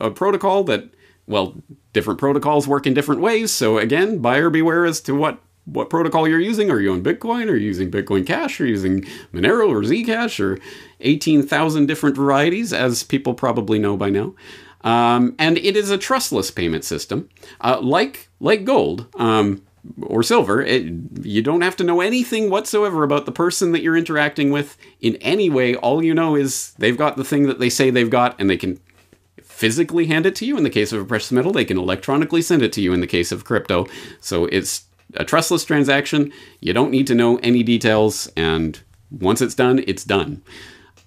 [0.00, 0.88] a, a, protocol that,
[1.26, 1.56] well,
[1.92, 3.52] different protocols work in different ways.
[3.52, 6.70] So again, buyer beware as to what what protocol you're using.
[6.70, 7.50] Are you on Bitcoin?
[7.50, 8.60] Are you using Bitcoin Cash?
[8.60, 10.60] Are you using Monero or Zcash or
[11.00, 14.36] 18,000 different varieties, as people probably know by now?
[14.82, 17.28] Um, and it is a trustless payment system,
[17.60, 19.06] uh, like like gold.
[19.16, 19.65] Um,
[20.02, 23.96] or silver, it, you don't have to know anything whatsoever about the person that you're
[23.96, 25.74] interacting with in any way.
[25.74, 28.56] All you know is they've got the thing that they say they've got, and they
[28.56, 28.80] can
[29.42, 31.52] physically hand it to you in the case of a precious metal.
[31.52, 33.86] They can electronically send it to you in the case of crypto.
[34.20, 36.32] So it's a trustless transaction.
[36.60, 38.78] You don't need to know any details, and
[39.10, 40.42] once it's done, it's done.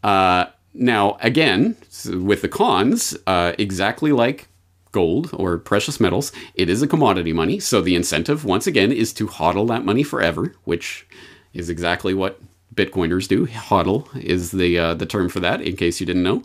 [0.03, 4.47] Uh, now, again, with the cons, uh, exactly like
[4.91, 7.59] gold or precious metals, it is a commodity money.
[7.59, 11.07] So the incentive, once again, is to hodl that money forever, which
[11.53, 12.39] is exactly what
[12.75, 13.47] Bitcoiners do.
[13.47, 16.43] Hodl is the uh, the term for that, in case you didn't know.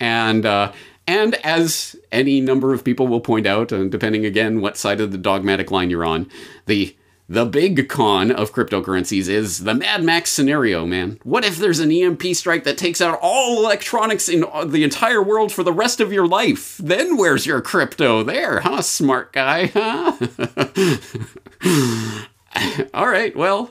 [0.00, 0.72] And uh,
[1.06, 5.12] and as any number of people will point out, and depending again what side of
[5.12, 6.30] the dogmatic line you're on,
[6.66, 6.96] the
[7.28, 11.18] the big con of cryptocurrencies is the Mad Max scenario, man.
[11.22, 15.22] What if there's an EMP strike that takes out all electronics in uh, the entire
[15.22, 16.76] world for the rest of your life?
[16.78, 18.22] Then where's your crypto?
[18.22, 20.16] There, huh, smart guy, huh?
[22.94, 23.70] all right, well,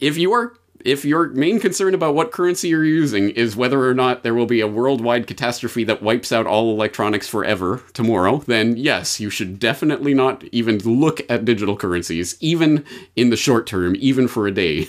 [0.00, 0.54] if you are
[0.84, 4.46] if your main concern about what currency you're using is whether or not there will
[4.46, 9.58] be a worldwide catastrophe that wipes out all electronics forever tomorrow, then yes, you should
[9.58, 12.84] definitely not even look at digital currencies, even
[13.16, 14.86] in the short term, even for a day.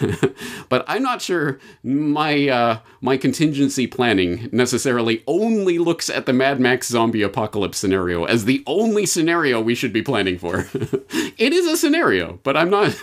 [0.68, 6.60] but I'm not sure my uh, my contingency planning necessarily only looks at the Mad
[6.60, 10.68] Max zombie apocalypse scenario as the only scenario we should be planning for.
[10.74, 12.96] it is a scenario, but I'm not.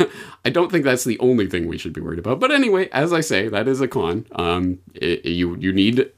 [0.46, 2.40] I don't think that's the only thing we should be worried about.
[2.40, 4.28] But anyway, as I say, that is a con.
[4.34, 6.10] Um, it, you you need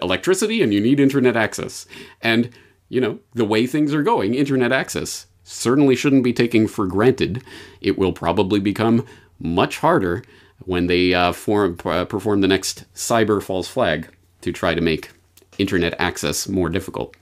[0.00, 1.86] electricity and you need internet access,
[2.22, 2.50] and
[2.88, 7.44] you know the way things are going, internet access certainly shouldn't be taken for granted.
[7.80, 9.06] It will probably become
[9.38, 10.24] much harder
[10.64, 14.08] when they uh, form, uh, perform the next cyber false flag
[14.40, 15.10] to try to make
[15.58, 17.14] internet access more difficult.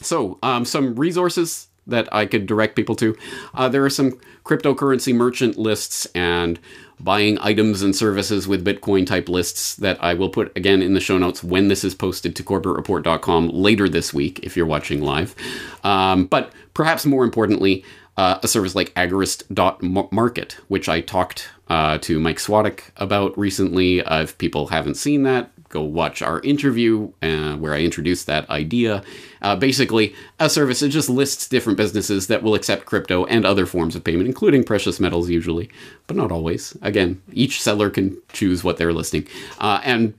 [0.00, 3.16] So, um, some resources that I could direct people to.
[3.54, 4.12] Uh, there are some
[4.44, 6.58] cryptocurrency merchant lists and
[7.00, 11.00] buying items and services with Bitcoin type lists that I will put again in the
[11.00, 15.34] show notes when this is posted to corbettreport.com later this week if you're watching live.
[15.84, 17.84] Um, but perhaps more importantly,
[18.16, 24.02] uh, a service like agorist.market, which I talked uh, to Mike Swadek about recently.
[24.02, 28.48] Uh, if people haven't seen that, go watch our interview uh, where I introduced that
[28.50, 29.02] idea.
[29.42, 33.66] Uh, basically, a service that just lists different businesses that will accept crypto and other
[33.66, 35.70] forms of payment, including precious metals usually,
[36.06, 36.76] but not always.
[36.82, 39.26] Again, each seller can choose what they're listing.
[39.58, 40.14] Uh, and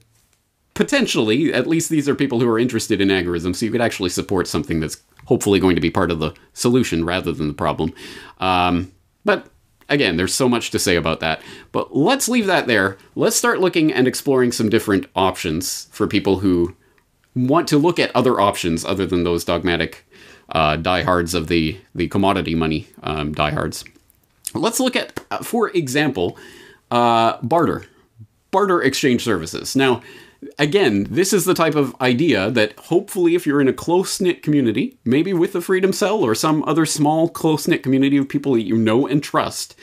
[0.74, 4.10] potentially, at least these are people who are interested in agorism, so you could actually
[4.10, 7.92] support something that's hopefully going to be part of the solution rather than the problem.
[8.38, 8.90] Um,
[9.24, 9.49] but
[9.90, 11.42] again, there's so much to say about that.
[11.72, 12.96] But let's leave that there.
[13.14, 16.74] Let's start looking and exploring some different options for people who
[17.34, 20.06] want to look at other options other than those dogmatic
[20.50, 23.84] uh, diehards of the, the commodity money um, diehards.
[24.54, 26.36] Let's look at, uh, for example,
[26.90, 27.84] uh, barter,
[28.50, 29.76] barter exchange services.
[29.76, 30.02] Now,
[30.58, 34.42] again, this is the type of idea that hopefully, if you're in a close knit
[34.42, 38.54] community, maybe with the Freedom Cell or some other small close knit community of people
[38.54, 39.76] that you know and trust,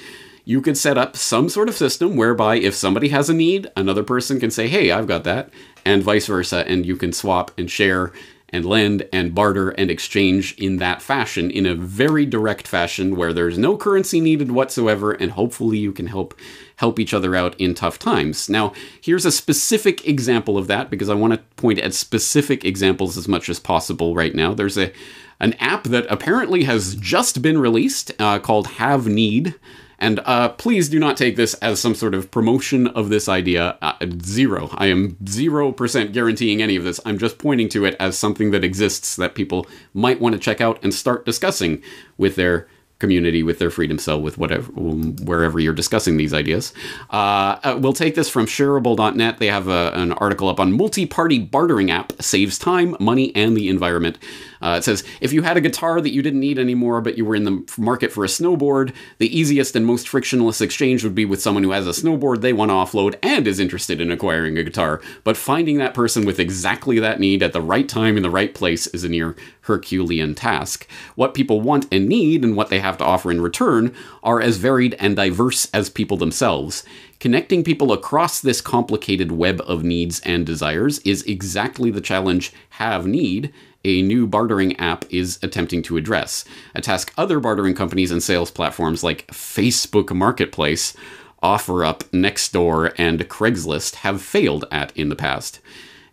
[0.45, 4.03] you could set up some sort of system whereby if somebody has a need, another
[4.03, 5.49] person can say, hey, I've got that,
[5.83, 8.13] and vice versa, and you can swap and share
[8.49, 13.33] and lend and barter and exchange in that fashion, in a very direct fashion where
[13.33, 16.33] there's no currency needed whatsoever, and hopefully you can help
[16.77, 18.47] help each other out in tough times.
[18.47, 23.17] Now, here's a specific example of that because I want to point at specific examples
[23.17, 24.53] as much as possible right now.
[24.53, 24.93] There's a
[25.39, 29.55] an app that apparently has just been released uh, called Have Need.
[29.99, 33.77] And uh, please do not take this as some sort of promotion of this idea.
[33.81, 34.69] Uh, zero.
[34.73, 36.99] I am 0% guaranteeing any of this.
[37.05, 40.61] I'm just pointing to it as something that exists that people might want to check
[40.61, 41.81] out and start discussing
[42.17, 42.67] with their
[42.99, 46.73] community with their freedom cell with whatever wherever you're discussing these ideas
[47.11, 51.37] uh, uh, we'll take this from shareable.net they have a, an article up on multi-party
[51.39, 54.17] bartering app saves time money and the environment
[54.61, 57.25] uh, it says if you had a guitar that you didn't need anymore but you
[57.25, 61.25] were in the market for a snowboard the easiest and most frictionless exchange would be
[61.25, 64.57] with someone who has a snowboard they want to offload and is interested in acquiring
[64.57, 68.23] a guitar but finding that person with exactly that need at the right time in
[68.23, 72.69] the right place is a near herculean task what people want and need and what
[72.69, 73.93] they have to offer in return
[74.23, 76.83] are as varied and diverse as people themselves.
[77.19, 83.07] Connecting people across this complicated web of needs and desires is exactly the challenge Have
[83.07, 83.51] Need,
[83.87, 86.43] a new bartering app, is attempting to address.
[86.75, 90.93] A task other bartering companies and sales platforms like Facebook Marketplace,
[91.41, 95.61] OfferUp, Nextdoor, and Craigslist have failed at in the past.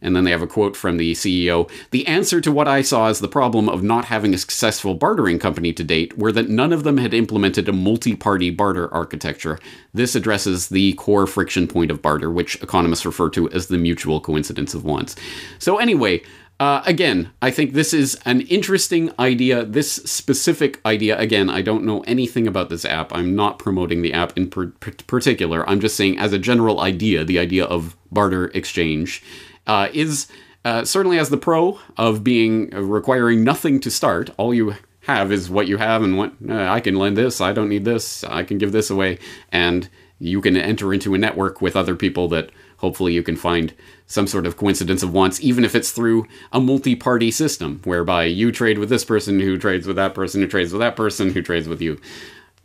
[0.01, 3.09] And then they have a quote from the CEO The answer to what I saw
[3.09, 6.75] as the problem of not having a successful bartering company to date were that none
[6.75, 9.59] of them had implemented a multi party barter architecture.
[9.95, 14.21] This addresses the core friction point of barter, which economists refer to as the mutual
[14.21, 15.17] coincidence of wants.
[15.59, 16.23] So, anyway,
[16.61, 19.65] uh, again, I think this is an interesting idea.
[19.65, 23.15] This specific idea, again, I don't know anything about this app.
[23.15, 24.73] I'm not promoting the app in per-
[25.07, 25.69] particular.
[25.69, 29.23] I'm just saying, as a general idea, the idea of barter exchange
[29.67, 30.29] uh, is
[30.65, 34.31] uh, certainly has the pro of being uh, requiring nothing to start.
[34.37, 37.41] All you have is what you have, and what uh, I can lend this.
[37.41, 38.23] I don't need this.
[38.25, 39.19] I can give this away,
[39.51, 39.89] and
[40.21, 42.51] you can enter into a network with other people that
[42.85, 43.73] hopefully you can find
[44.07, 48.53] some sort of coincidence of wants, even if it's through a multi-party system whereby you
[48.53, 51.41] trade with this person who trades with that person who trades with that person who
[51.41, 51.99] trades with you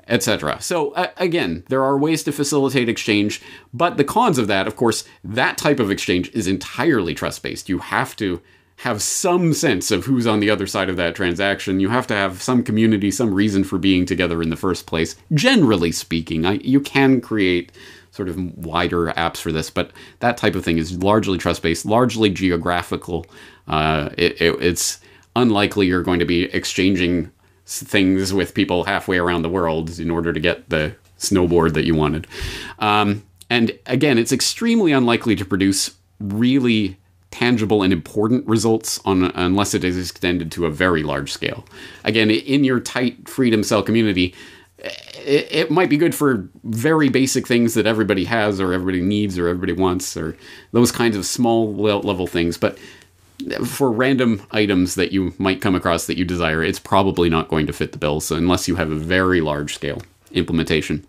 [0.09, 0.59] etc.
[0.59, 3.41] So uh, again, there are ways to facilitate exchange,
[3.72, 7.70] but the cons of that, of course, that type of exchange is entirely trust-based.
[7.70, 8.41] You have to
[8.78, 11.80] have some sense of who's on the other side of that transaction.
[11.80, 15.15] You have to have some community, some reason for being together in the first place.
[15.34, 17.72] Generally speaking, I, you can create
[18.20, 21.86] sort of wider apps for this, but that type of thing is largely trust based,
[21.86, 23.26] largely geographical.
[23.65, 24.99] Uh, it, it, it's
[25.38, 27.32] unlikely you're going to be exchanging
[27.65, 31.95] things with people halfway around the world in order to get the snowboard that you
[31.95, 32.28] wanted.
[32.80, 36.97] Um, and again, it's extremely unlikely to produce really
[37.32, 41.63] tangible and important results on unless it is extended to a very large scale.
[42.03, 44.36] Again, in your tight freedom cell community,
[44.82, 49.38] it, it, might be good for very basic things that everybody has or everybody needs
[49.38, 50.38] or everybody wants or
[50.71, 52.77] those kinds of small level things, but
[53.65, 57.67] for random items that you might come across that you desire, it's probably not going
[57.67, 58.19] to fit the bill.
[58.19, 60.01] So unless you have a very large scale
[60.32, 61.05] implementation.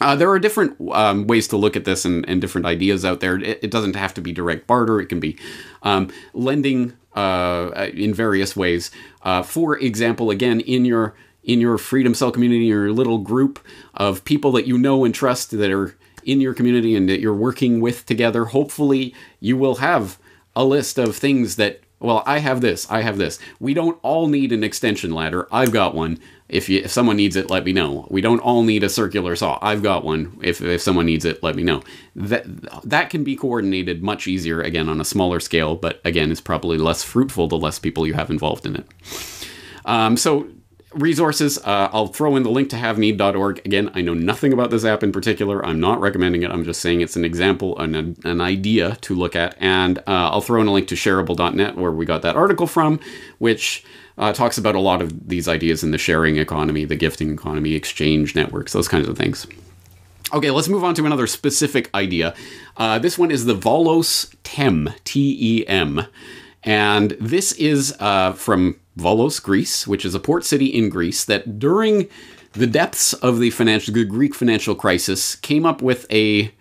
[0.00, 3.20] Uh, there are different um, ways to look at this and, and different ideas out
[3.20, 3.38] there.
[3.38, 5.00] It, it, doesn't have to be direct barter.
[5.00, 5.38] It can be
[5.82, 8.90] um, lending uh, in various ways.
[9.22, 13.58] Uh, for example, again, in your in your Freedom Cell community, your little group
[13.94, 17.34] of people that you know and trust that are in your community and that you're
[17.34, 20.18] working with together, hopefully you will have
[20.54, 23.38] a list of things that well, I have this, I have this.
[23.60, 25.46] We don't all need an extension ladder.
[25.52, 26.18] I've got one.
[26.48, 28.08] If, you, if someone needs it, let me know.
[28.10, 29.56] We don't all need a circular saw.
[29.62, 30.36] I've got one.
[30.42, 31.80] If, if someone needs it, let me know.
[32.16, 32.44] That
[32.82, 36.76] that can be coordinated much easier again on a smaller scale, but again, it's probably
[36.76, 38.86] less fruitful the less people you have involved in it.
[39.84, 40.48] Um, so
[40.94, 44.84] resources uh, i'll throw in the link to haveneed.org again i know nothing about this
[44.84, 45.64] app in particular.
[45.64, 46.50] I'm not recommending it.
[46.50, 49.56] I'm just saying it's an example an, an idea to look at.
[49.60, 53.00] And uh, i'll throw in a link to shareable.net where we got that article from
[53.38, 53.84] which
[54.18, 57.74] uh, talks about a lot of these ideas in the sharing economy the gifting economy
[57.74, 59.46] exchange networks those kinds of things.
[60.34, 62.34] Okay, let's move on to another specific idea.
[62.78, 66.06] Uh, this one is the Volos TEM, T E M.
[66.64, 71.58] And this is uh, from Volos, Greece, which is a port city in Greece that
[71.58, 72.08] during
[72.52, 76.52] the depths of the financial the Greek financial crisis came up with a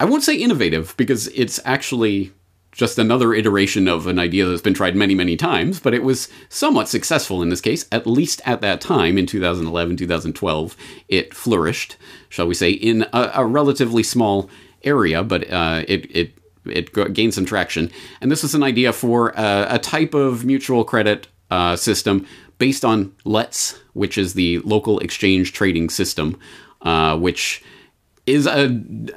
[0.00, 2.32] I won't say innovative because it's actually
[2.70, 6.28] just another iteration of an idea that's been tried many, many times, but it was
[6.48, 10.76] somewhat successful in this case, at least at that time in 2011, 2012.
[11.08, 11.96] It flourished,
[12.28, 14.48] shall we say, in a, a relatively small
[14.84, 16.37] area, but uh, it, it
[16.70, 17.90] it gained some traction.
[18.20, 22.26] And this was an idea for a, a type of mutual credit uh, system
[22.58, 26.38] based on LETS, which is the local exchange trading system,
[26.82, 27.62] uh, which
[28.26, 28.64] is a,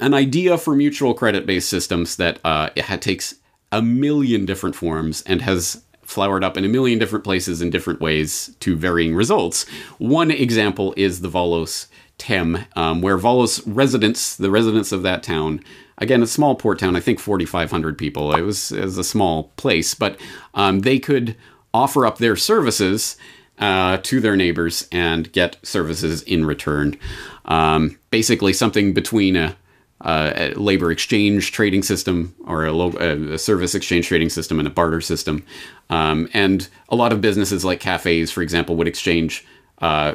[0.00, 3.34] an idea for mutual credit based systems that uh, it takes
[3.70, 8.00] a million different forms and has flowered up in a million different places in different
[8.00, 9.68] ways to varying results.
[9.98, 11.86] One example is the Volos
[12.18, 15.62] Tem, um, where Volos residents, the residents of that town,
[16.02, 18.34] again, a small port town, I think 4,500 people.
[18.34, 20.18] It was, it was a small place, but
[20.54, 21.36] um, they could
[21.72, 23.16] offer up their services
[23.58, 26.98] uh, to their neighbors and get services in return.
[27.44, 29.56] Um, basically, something between a,
[30.00, 35.00] a, labor exchange trading system or a, a, service exchange trading system and a barter
[35.00, 35.44] system.
[35.90, 39.46] Um, and a lot of businesses, like cafes, for example, would exchange
[39.80, 40.14] uh,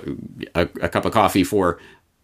[0.55, 1.79] a, a, cup of coffee for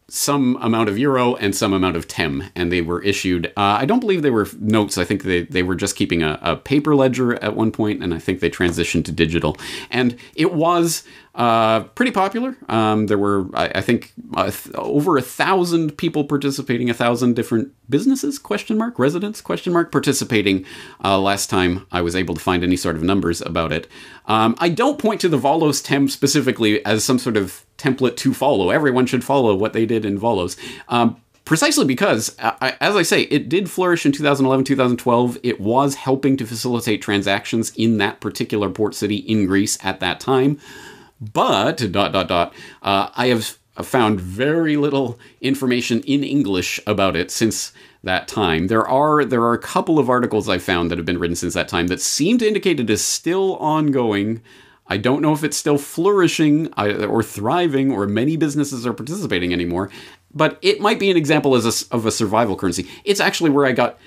[0.10, 3.47] some amount of euro and some amount of tem, and they were issued.
[3.58, 4.97] Uh, I don't believe they were notes.
[4.97, 8.14] I think they, they were just keeping a, a, paper ledger at one point, and
[8.14, 9.58] I think they transitioned to digital.
[9.89, 11.04] And it was
[11.36, 12.56] uh, pretty popular.
[12.70, 17.36] Um, there were, I, I think, uh, th- over a thousand people participating, a thousand
[17.36, 20.64] different businesses question mark residents question mark participating.
[21.04, 23.88] Uh, last time I was able to find any sort of numbers about it.
[24.28, 28.34] Um, I don't point to the Volos Tem specifically as some sort of template to
[28.34, 28.70] follow.
[28.70, 30.56] Everyone should follow what they did in Volos.
[30.88, 35.40] Um, precisely because, as I say, it did flourish in 2011, 2012.
[35.42, 40.20] It was helping to facilitate transactions in that particular port city in Greece at that
[40.20, 40.60] time.
[41.32, 47.32] But dot dot dot, uh, I have found very little information in English about it
[47.32, 47.72] since
[48.04, 48.68] that time.
[48.68, 51.54] There are there are a couple of articles I found that have been written since
[51.54, 54.42] that time that seem to indicate it is still ongoing.
[54.88, 59.90] I don't know if it's still flourishing or thriving or many businesses are participating anymore,
[60.34, 62.88] but it might be an example as a, of a survival currency.
[63.06, 63.98] It's actually where I got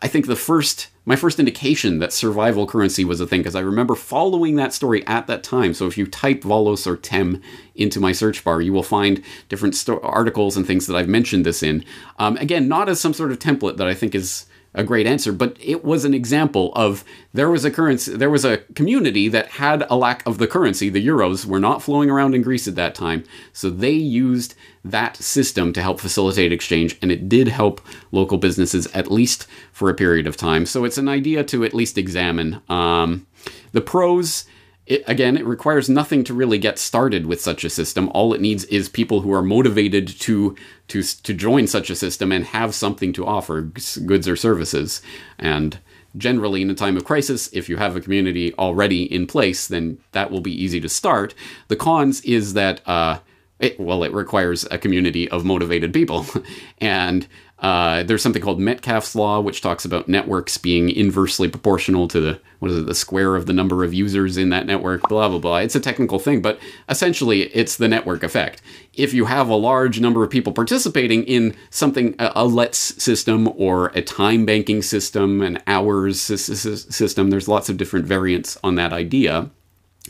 [0.00, 3.60] I think the first my first indication that survival currency was a thing because I
[3.62, 5.74] remember following that story at that time.
[5.74, 7.42] So if you type Volos or Tem
[7.74, 11.44] into my search bar, you will find different sto- articles and things that I've mentioned
[11.44, 11.84] this in.
[12.20, 15.32] Um, again, not as some sort of template that I think is a great answer,
[15.32, 17.04] but it was an example of
[17.34, 20.90] there was a currency, there was a community that had a lack of the currency.
[20.90, 24.54] The euros were not flowing around in Greece at that time, so they used
[24.84, 27.80] that system to help facilitate exchange, and it did help
[28.12, 30.64] local businesses at least for a period of time.
[30.66, 32.62] So it's an idea to at least examine.
[32.68, 33.26] Um,
[33.72, 34.46] the pros
[34.90, 38.10] it, again, it requires nothing to really get started with such a system.
[38.12, 40.56] All it needs is people who are motivated to
[40.88, 43.62] to to join such a system and have something to offer,
[44.04, 45.00] goods or services.
[45.38, 45.78] And
[46.16, 49.98] generally, in a time of crisis, if you have a community already in place, then
[50.10, 51.34] that will be easy to start.
[51.68, 52.86] The cons is that.
[52.86, 53.20] Uh,
[53.60, 56.26] it, well, it requires a community of motivated people,
[56.78, 57.26] and
[57.60, 62.40] uh, there's something called Metcalfe's law, which talks about networks being inversely proportional to the
[62.58, 65.06] what is it, the square of the number of users in that network.
[65.08, 65.58] Blah blah blah.
[65.58, 66.58] It's a technical thing, but
[66.88, 68.62] essentially, it's the network effect.
[68.94, 73.48] If you have a large number of people participating in something, a, a LETS system
[73.56, 78.94] or a time banking system, an hours system, there's lots of different variants on that
[78.94, 79.50] idea.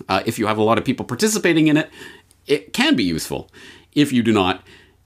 [0.08, 1.90] Uh, if you have a lot of people participating in it,
[2.50, 3.50] it can be useful.
[3.92, 4.62] If you do not,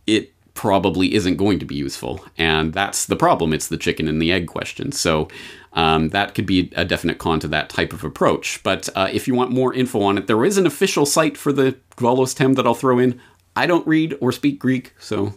[0.07, 2.25] it probably isn't going to be useful.
[2.39, 3.53] And that's the problem.
[3.53, 4.93] It's the chicken and the egg question.
[4.93, 5.29] So
[5.73, 8.63] um, that could be a definite con to that type of approach.
[8.63, 11.53] But uh, if you want more info on it, there is an official site for
[11.53, 13.21] the Volos Tem that I'll throw in.
[13.57, 15.35] I don't read or speak Greek, so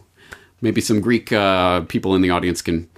[0.60, 2.88] maybe some Greek uh, people in the audience can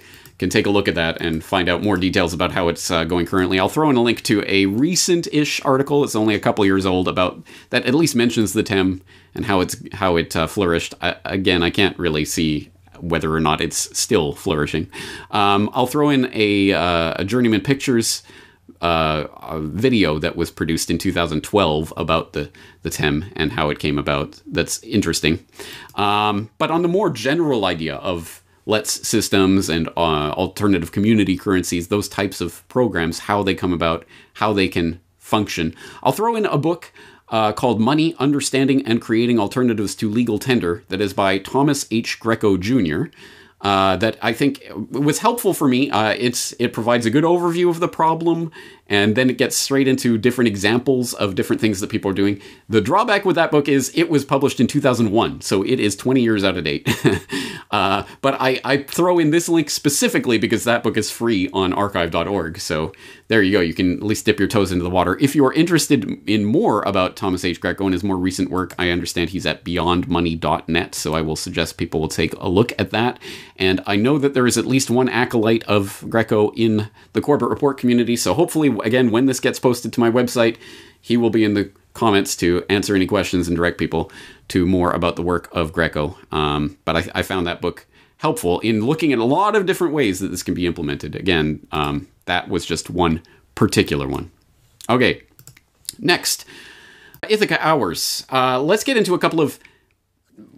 [0.41, 3.03] can take a look at that and find out more details about how it's uh,
[3.03, 3.59] going currently.
[3.59, 6.03] I'll throw in a link to a recent-ish article.
[6.03, 9.03] It's only a couple years old about that at least mentions the Tem
[9.35, 10.95] and how it's how it uh, flourished.
[10.99, 14.89] I, again, I can't really see whether or not it's still flourishing.
[15.29, 18.23] Um, I'll throw in a, uh, a Journeyman Pictures
[18.81, 22.49] uh, video that was produced in 2012 about the
[22.81, 24.41] the Tem and how it came about.
[24.47, 25.45] That's interesting.
[25.93, 28.40] Um, but on the more general idea of
[28.71, 34.05] LETS systems and uh, alternative community currencies, those types of programs, how they come about,
[34.35, 35.75] how they can function.
[36.01, 36.93] I'll throw in a book
[37.27, 42.17] uh, called Money, Understanding and Creating Alternatives to Legal Tender that is by Thomas H.
[42.19, 43.03] Greco Jr.
[43.59, 45.91] Uh, that I think was helpful for me.
[45.91, 48.51] Uh, it's it provides a good overview of the problem,
[48.91, 52.41] and then it gets straight into different examples of different things that people are doing.
[52.67, 56.21] The drawback with that book is it was published in 2001, so it is 20
[56.21, 56.89] years out of date.
[57.71, 61.71] uh, but I, I throw in this link specifically because that book is free on
[61.71, 62.59] archive.org.
[62.59, 62.91] So
[63.29, 63.61] there you go.
[63.61, 65.17] You can at least dip your toes into the water.
[65.21, 67.61] If you're interested in more about Thomas H.
[67.61, 71.77] Greco and his more recent work, I understand he's at beyondmoney.net, so I will suggest
[71.77, 73.19] people will take a look at that.
[73.55, 77.47] And I know that there is at least one acolyte of Greco in the Corbett
[77.47, 80.57] Report community, so hopefully, again, when this gets posted to my website,
[80.99, 84.11] he will be in the comments to answer any questions and direct people
[84.47, 86.17] to more about the work of Greco.
[86.31, 87.85] Um, but I, I, found that book
[88.17, 91.15] helpful in looking at a lot of different ways that this can be implemented.
[91.15, 93.21] Again, um, that was just one
[93.55, 94.31] particular one.
[94.89, 95.23] Okay,
[95.99, 96.45] next,
[97.27, 98.25] Ithaca Hours.
[98.31, 99.59] Uh, let's get into a couple of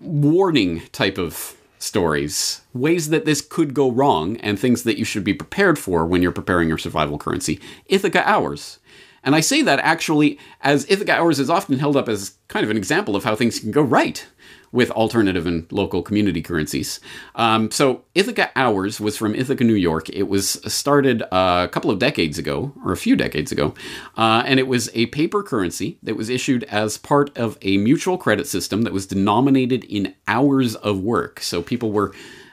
[0.01, 5.23] warning type of stories, ways that this could go wrong, and things that you should
[5.23, 7.59] be prepared for when you're preparing your survival currency.
[7.87, 8.79] Ithaca Hours.
[9.23, 12.69] And I say that actually as Ithaca Hours is often held up as kind of
[12.69, 14.25] an example of how things can go right
[14.73, 16.99] with alternative and local community currencies.
[17.35, 20.09] Um, so Ithaca Hours was from Ithaca, New York.
[20.09, 23.73] It was started uh, a couple of decades ago, or a few decades ago,
[24.17, 28.17] uh, and it was a paper currency that was issued as part of a mutual
[28.17, 31.39] credit system that was denominated in hours of work.
[31.39, 32.11] So people were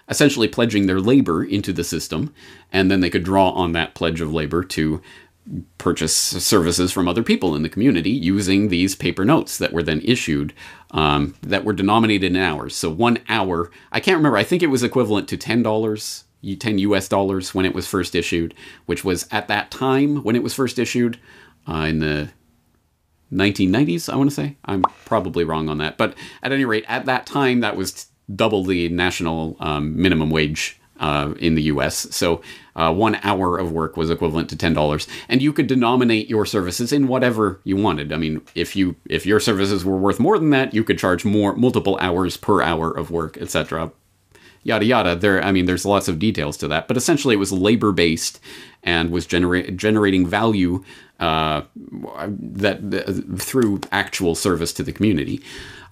[0.09, 2.35] essentially pledging their labor into the system,
[2.71, 5.01] and then they could draw on that pledge of labor to
[5.79, 10.01] purchase services from other people in the community using these paper notes that were then
[10.05, 10.53] issued
[10.93, 12.75] um, that were denominated in hours.
[12.75, 16.25] So one hour, I can't remember, I think it was equivalent to $10,
[16.59, 18.55] 10 US dollars when it was first issued,
[18.87, 21.19] which was at that time when it was first issued
[21.69, 22.31] uh, in the
[23.33, 24.57] 1990s, I want to say.
[24.65, 25.97] I'm probably wrong on that.
[25.97, 30.80] But at any rate, at that time, that was double the national um, minimum wage
[31.01, 32.07] uh, in the US.
[32.15, 32.43] So
[32.77, 36.47] uh, one hour of work was equivalent to ten dollars, and you could denominate your
[36.47, 38.13] services in whatever you wanted.
[38.13, 41.25] I mean, if you if your services were worth more than that, you could charge
[41.25, 43.91] more multiple hours per hour of work, etc.
[44.63, 45.17] Yada yada.
[45.17, 48.39] There, I mean, there's lots of details to that, but essentially, it was labor based
[48.83, 50.85] and was genera- generating value
[51.21, 55.43] uh, that uh, through actual service to the community.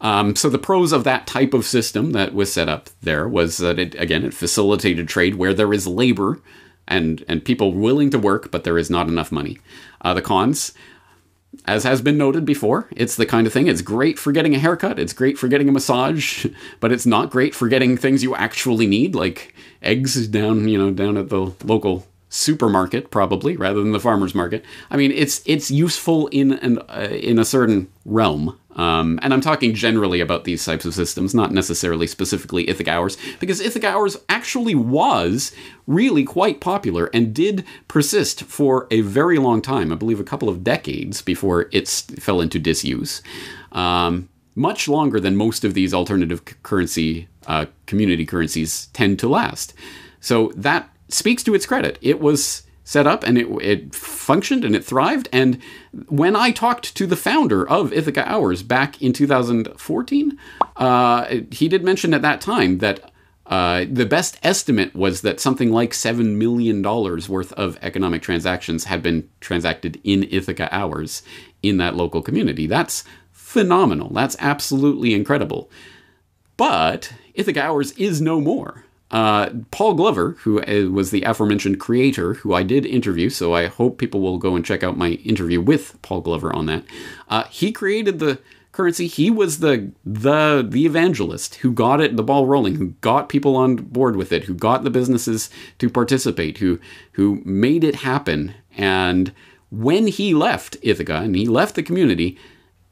[0.00, 3.58] Um, so the pros of that type of system that was set up there was
[3.58, 6.40] that it again it facilitated trade where there is labor
[6.86, 9.58] and and people willing to work, but there is not enough money.
[10.00, 10.72] Uh, the cons.
[11.64, 13.68] As has been noted before, it's the kind of thing.
[13.68, 14.98] It's great for getting a haircut.
[14.98, 16.46] It's great for getting a massage,
[16.80, 20.90] but it's not great for getting things you actually need, like eggs down, you know,
[20.90, 24.64] down at the local supermarket probably rather than the farmers market.
[24.90, 29.40] I mean, it's it's useful in an uh, in a certain realm, Um, and I'm
[29.40, 34.16] talking generally about these types of systems, not necessarily specifically Ithaca Hours, because Ithaca Hours
[34.28, 35.52] actually was
[35.88, 39.92] really quite popular and did persist for a very long time.
[39.92, 41.88] I believe a couple of decades before it
[42.20, 43.20] fell into disuse.
[43.72, 49.74] Um, much longer than most of these alternative currency uh, community currencies tend to last.
[50.20, 51.98] So that speaks to its credit.
[52.00, 55.28] It was set up and it, it functioned and it thrived.
[55.30, 55.60] And
[56.08, 60.38] when I talked to the founder of Ithaca Hours back in 2014,
[60.76, 63.12] uh, he did mention at that time that
[63.44, 69.02] uh, the best estimate was that something like $7 million worth of economic transactions had
[69.02, 71.22] been transacted in Ithaca Hours
[71.62, 72.66] in that local community.
[72.66, 74.10] That's phenomenal.
[74.10, 75.70] That's absolutely incredible.
[76.56, 78.84] But Ithaca Hours is no more.
[79.10, 83.66] Uh, Paul Glover, who uh, was the aforementioned creator, who I did interview, so I
[83.66, 86.84] hope people will go and check out my interview with Paul Glover on that.
[87.28, 88.38] Uh, he created the
[88.72, 89.06] currency.
[89.06, 93.56] He was the the the evangelist who got it the ball rolling, who got people
[93.56, 96.78] on board with it, who got the businesses to participate, who
[97.12, 98.54] who made it happen.
[98.76, 99.32] And
[99.70, 102.38] when he left Ithaca and he left the community,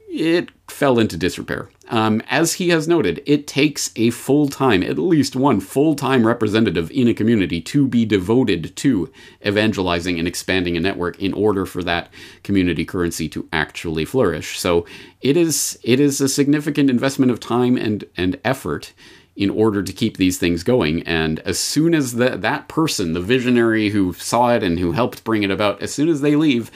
[0.09, 1.69] it fell into disrepair.
[1.89, 6.27] Um, as he has noted, it takes a full time, at least one full time
[6.27, 9.11] representative in a community to be devoted to
[9.45, 12.09] evangelizing and expanding a network in order for that
[12.43, 14.59] community currency to actually flourish.
[14.59, 14.85] So
[15.21, 18.93] it is it is a significant investment of time and and effort
[19.37, 21.03] in order to keep these things going.
[21.03, 25.23] And as soon as the, that person, the visionary who saw it and who helped
[25.23, 26.71] bring it about, as soon as they leave,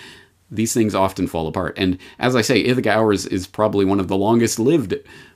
[0.52, 1.74] these things often fall apart.
[1.78, 4.94] And as I say, Ithaca Hours is probably one of the longest lived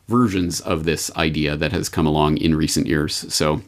[0.08, 3.34] versions of this idea that has come along in recent years.
[3.34, 3.62] So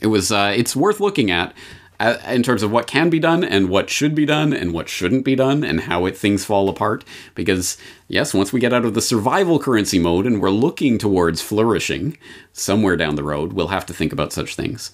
[0.00, 1.54] it was uh, it's worth looking at
[2.00, 4.88] uh, in terms of what can be done and what should be done and what
[4.88, 7.04] shouldn't be done and how it, things fall apart.
[7.34, 7.78] Because
[8.08, 12.18] yes, once we get out of the survival currency mode and we're looking towards flourishing
[12.52, 14.90] somewhere down the road, we'll have to think about such things.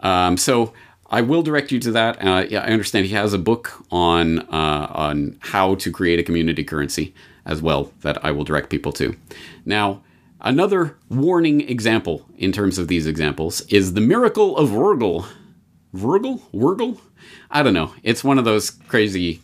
[0.00, 0.72] Um, so
[1.08, 2.24] I will direct you to that.
[2.24, 6.22] Uh, yeah, I understand he has a book on uh, on how to create a
[6.22, 9.16] community currency as well that I will direct people to.
[9.64, 10.02] Now,
[10.40, 15.26] another warning example in terms of these examples is the miracle of Wurgel.
[15.94, 16.40] Wurgel?
[16.52, 16.98] Wurgel?
[17.50, 17.92] I don't know.
[18.02, 19.42] It's one of those crazy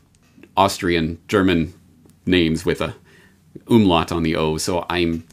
[0.56, 1.72] Austrian German
[2.26, 2.94] names with a
[3.68, 4.58] umlaut on the O.
[4.58, 5.24] So I'm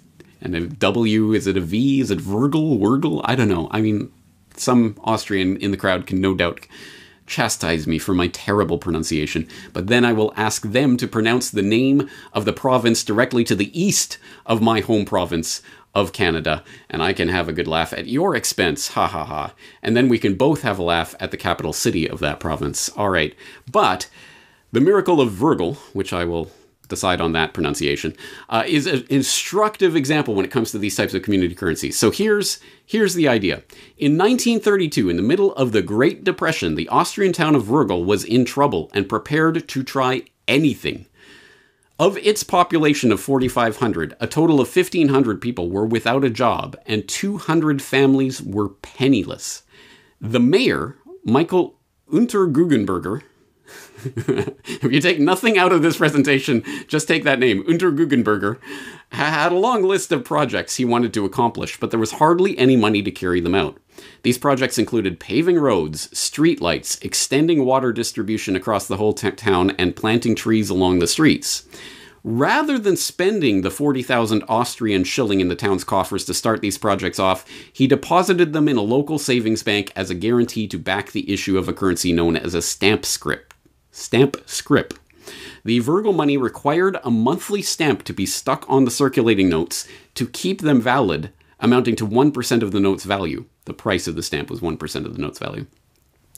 [0.41, 1.33] and a W.
[1.33, 1.99] Is it a V?
[1.99, 2.79] Is it Wurgel?
[2.79, 3.21] Wurgel?
[3.25, 3.67] I don't know.
[3.71, 4.11] I mean,
[4.59, 6.67] some Austrian in the crowd can no doubt
[7.25, 11.61] chastise me for my terrible pronunciation, but then I will ask them to pronounce the
[11.61, 15.61] name of the province directly to the east of my home province
[15.95, 19.53] of Canada, and I can have a good laugh at your expense, ha ha ha.
[19.81, 22.89] And then we can both have a laugh at the capital city of that province.
[22.89, 23.35] All right.
[23.71, 24.09] But
[24.71, 26.51] the miracle of Virgil, which I will
[26.89, 28.15] decide on that pronunciation,
[28.49, 31.97] uh, is an instructive example when it comes to these types of community currencies.
[31.97, 33.63] So here's here's the idea.
[33.97, 38.23] In 1932, in the middle of the Great Depression, the Austrian town of Wörgl was
[38.25, 41.05] in trouble and prepared to try anything.
[41.99, 47.05] Of its population of 4,500, a total of 1,500 people were without a job, and
[47.05, 49.63] 200 families were penniless.
[50.21, 51.75] The mayor, Michael
[52.09, 53.23] Unterguggenberger,
[54.65, 58.59] if you take nothing out of this presentation, just take that name, Unter Guggenberger,
[59.11, 62.75] had a long list of projects he wanted to accomplish, but there was hardly any
[62.75, 63.77] money to carry them out.
[64.23, 70.35] These projects included paving roads, streetlights, extending water distribution across the whole town, and planting
[70.35, 71.67] trees along the streets.
[72.23, 77.17] Rather than spending the 40,000 Austrian shilling in the town's coffers to start these projects
[77.17, 81.31] off, he deposited them in a local savings bank as a guarantee to back the
[81.31, 83.49] issue of a currency known as a stamp scrip
[83.91, 84.93] stamp scrip.
[85.63, 90.27] The Wörgl money required a monthly stamp to be stuck on the circulating notes to
[90.27, 93.45] keep them valid, amounting to 1% of the note's value.
[93.65, 95.67] The price of the stamp was 1% of the note's value.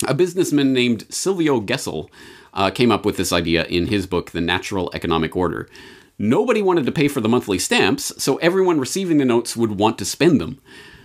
[0.08, 2.10] A businessman named Silvio Gesell
[2.54, 5.70] uh, came up with this idea in his book, The Natural Economic Order.
[6.18, 9.98] Nobody wanted to pay for the monthly stamps, so everyone receiving the notes would want
[10.00, 10.60] to spend them.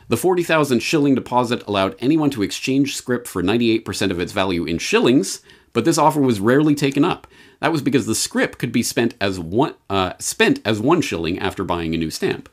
[0.09, 4.79] The 40,000 shilling deposit allowed anyone to exchange scrip for 98% of its value in
[4.79, 5.41] shillings,
[5.77, 7.27] but this offer was rarely taken up.
[7.61, 11.39] That was because the scrip could be spent as one uh, spent as one shilling
[11.39, 12.49] after buying a new stamp.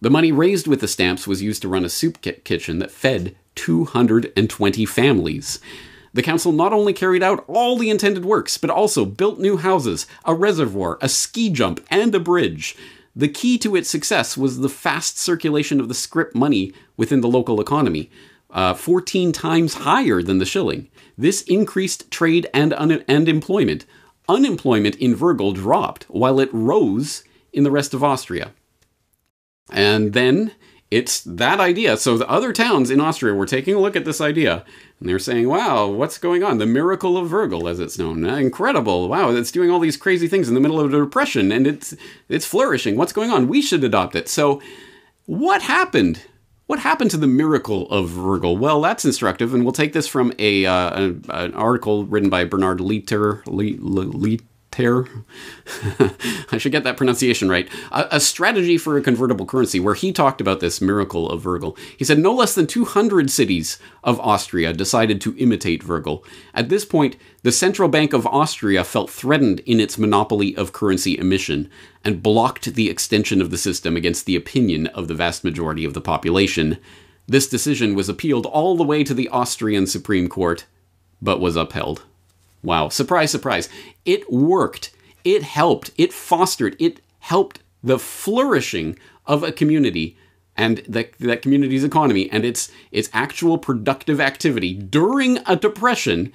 [0.00, 3.36] The money raised with the stamps was used to run a soup kitchen that fed
[3.56, 5.60] 220 families.
[6.14, 10.06] The council not only carried out all the intended works, but also built new houses,
[10.24, 12.74] a reservoir, a ski jump, and a bridge.
[13.14, 17.28] The key to its success was the fast circulation of the scrip money within the
[17.28, 18.10] local economy,
[18.48, 20.88] uh, 14 times higher than the shilling.
[21.22, 23.86] This increased trade and, un- and employment.
[24.28, 28.50] Unemployment in Wörgl dropped while it rose in the rest of Austria.
[29.70, 30.50] And then
[30.90, 31.96] it's that idea.
[31.96, 34.64] So the other towns in Austria were taking a look at this idea
[34.98, 36.58] and they're saying, wow, what's going on?
[36.58, 38.24] The miracle of Virgil, as it's known.
[38.28, 39.08] Uh, incredible.
[39.08, 41.94] Wow, it's doing all these crazy things in the middle of a depression and it's,
[42.28, 42.96] it's flourishing.
[42.96, 43.46] What's going on?
[43.46, 44.28] We should adopt it.
[44.28, 44.60] So
[45.26, 46.22] what happened?
[46.72, 48.56] What happened to the miracle of Virgil?
[48.56, 52.78] Well, that's instructive, and we'll take this from a, uh, an article written by Bernard
[52.78, 53.42] Lietaer.
[53.46, 53.76] Le,
[54.72, 55.06] Tear.
[56.50, 57.68] I should get that pronunciation right.
[57.92, 61.76] A, a, strategy for a convertible currency, where he talked about this miracle of Virgil.
[61.96, 66.24] He said no less than 200 cities of Austria decided to imitate Virgil.
[66.54, 71.18] At this point, the Central Bank of Austria felt threatened in its monopoly of currency
[71.18, 71.70] emission
[72.02, 75.92] and blocked the extension of the system against the opinion of the vast majority of
[75.92, 76.78] the population.
[77.28, 80.64] This decision was appealed all the way to the Austrian Supreme Court,
[81.20, 82.04] but was upheld.
[82.62, 82.88] Wow.
[82.88, 83.68] Surprise, surprise.
[84.04, 84.92] It worked.
[85.24, 85.90] It helped.
[85.96, 86.76] It fostered.
[86.78, 90.16] It helped the flourishing of a community
[90.56, 96.32] and the, that community's economy and its its actual productive activity during a depression.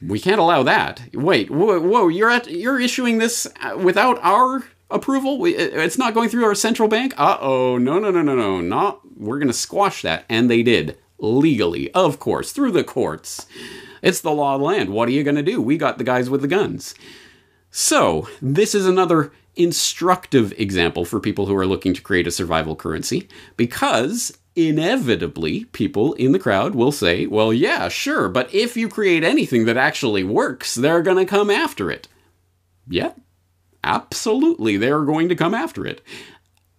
[0.00, 1.02] We can't allow that.
[1.14, 5.44] Wait, whoa, whoa you're at you're issuing this uh, without our approval?
[5.44, 7.14] It's not going through our central bank?
[7.16, 8.60] Uh oh, no, no, no, no, no.
[8.60, 10.24] Not, we're going to squash that.
[10.28, 10.98] And they did.
[11.18, 13.46] Legally, of course, through the courts.
[14.06, 14.90] It's the law of the land.
[14.90, 15.60] What are you going to do?
[15.60, 16.94] We got the guys with the guns.
[17.72, 22.76] So, this is another instructive example for people who are looking to create a survival
[22.76, 28.88] currency because inevitably people in the crowd will say, well, yeah, sure, but if you
[28.88, 32.06] create anything that actually works, they're going to come after it.
[32.86, 33.10] Yeah,
[33.82, 36.00] absolutely, they're going to come after it.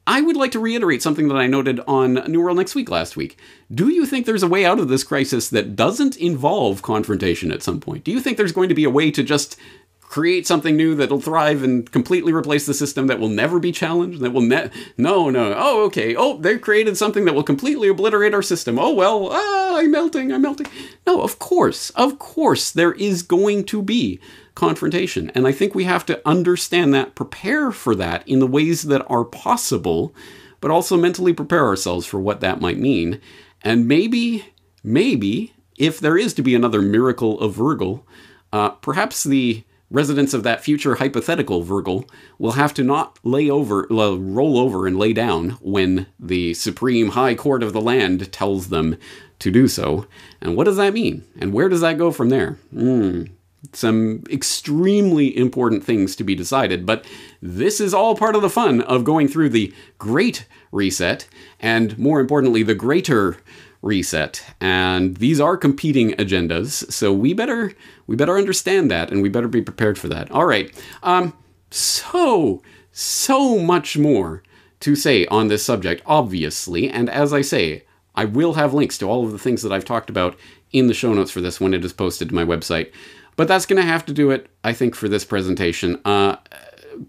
[0.08, 3.18] I would like to reiterate something that I noted on New World Next Week last
[3.18, 3.38] week.
[3.74, 7.62] Do you think there's a way out of this crisis that doesn't involve confrontation at
[7.62, 8.06] some point?
[8.06, 9.58] Do you think there's going to be a way to just
[10.00, 14.22] create something new that'll thrive and completely replace the system that will never be challenged
[14.22, 18.34] that will ne- no no oh okay oh they've created something that will completely obliterate
[18.34, 20.66] our system oh well ah, i'm melting i'm melting
[21.06, 24.18] no of course of course there is going to be
[24.58, 25.30] confrontation.
[25.36, 29.06] And I think we have to understand that, prepare for that in the ways that
[29.08, 30.16] are possible,
[30.60, 33.22] but also mentally prepare ourselves for what that might mean.
[33.62, 34.46] And maybe,
[34.84, 38.06] maybe, if there is to be another miracle of Virgil,
[38.52, 42.06] uh, perhaps the residents of that future hypothetical Virgil
[42.40, 47.36] will have to not lay over, roll over and lay down when the supreme high
[47.36, 48.98] court of the land tells them
[49.38, 50.08] to do so.
[50.42, 51.26] And what does that mean?
[51.40, 52.54] And where does that go from there?
[52.72, 53.26] Hmm
[53.74, 57.06] some extremely important things to be decided, but
[57.42, 61.28] this is all part of the fun of going through the Great Reset,
[61.60, 63.38] and more importantly, the Greater
[63.82, 64.44] Reset.
[64.62, 67.74] And these are competing agendas, so we better
[68.06, 70.32] we better understand that, and we better be prepared for that.
[70.32, 70.72] All right,
[71.04, 71.34] um,
[71.72, 74.44] so so much more
[74.80, 77.84] to say on this subject, obviously, and as I say,
[78.16, 80.38] I will have links to all of the things that I've talked about
[80.72, 82.92] in the show notes for this when it is posted to my website.
[83.38, 86.02] But that's going to have to do it, I think, for this presentation.
[86.04, 86.38] Uh,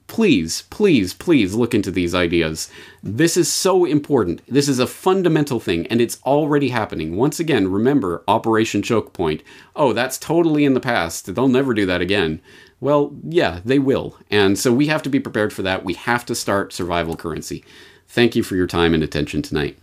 [0.07, 2.71] please, please, please look into these ideas.
[3.03, 4.43] This is so important.
[4.47, 7.17] This is a fundamental thing, and it's already happening.
[7.17, 9.43] Once again, remember Operation Choke Point.
[9.75, 11.35] Oh, that's totally in the past.
[11.35, 12.41] They'll never do that again.
[12.79, 14.17] Well, yeah, they will.
[14.31, 15.85] And so we have to be prepared for that.
[15.85, 17.65] We have to start survival currency.
[18.07, 19.79] Thank you for your time and attention tonight.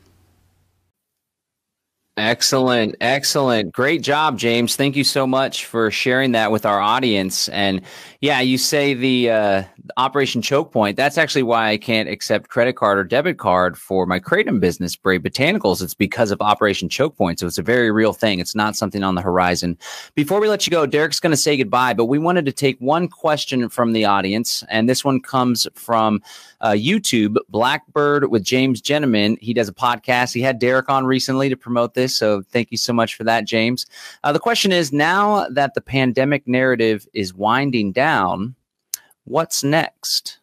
[2.17, 2.95] Excellent.
[3.01, 3.73] Excellent.
[3.73, 4.77] Great job, James.
[4.77, 7.49] Thank you so much for sharing that with our audience.
[7.49, 7.81] And
[8.21, 9.63] yeah, you say the uh,
[9.97, 10.95] Operation Choke Point.
[10.95, 14.95] That's actually why I can't accept credit card or debit card for my kratom business,
[14.95, 15.83] Brave Botanicals.
[15.83, 17.39] It's because of Operation Choke Point.
[17.39, 18.39] So it's a very real thing.
[18.39, 19.77] It's not something on the horizon.
[20.15, 22.79] Before we let you go, Derek's going to say goodbye, but we wanted to take
[22.79, 24.63] one question from the audience.
[24.69, 26.21] And this one comes from
[26.65, 29.37] uh, YouTube, Blackbird with James Gentleman.
[29.39, 30.33] He does a podcast.
[30.33, 32.17] He had Derek on recently to promote this.
[32.17, 33.85] So thank you so much for that, James.
[34.23, 38.55] Uh, the question is now that the pandemic narrative is winding down,
[39.25, 40.39] what's next?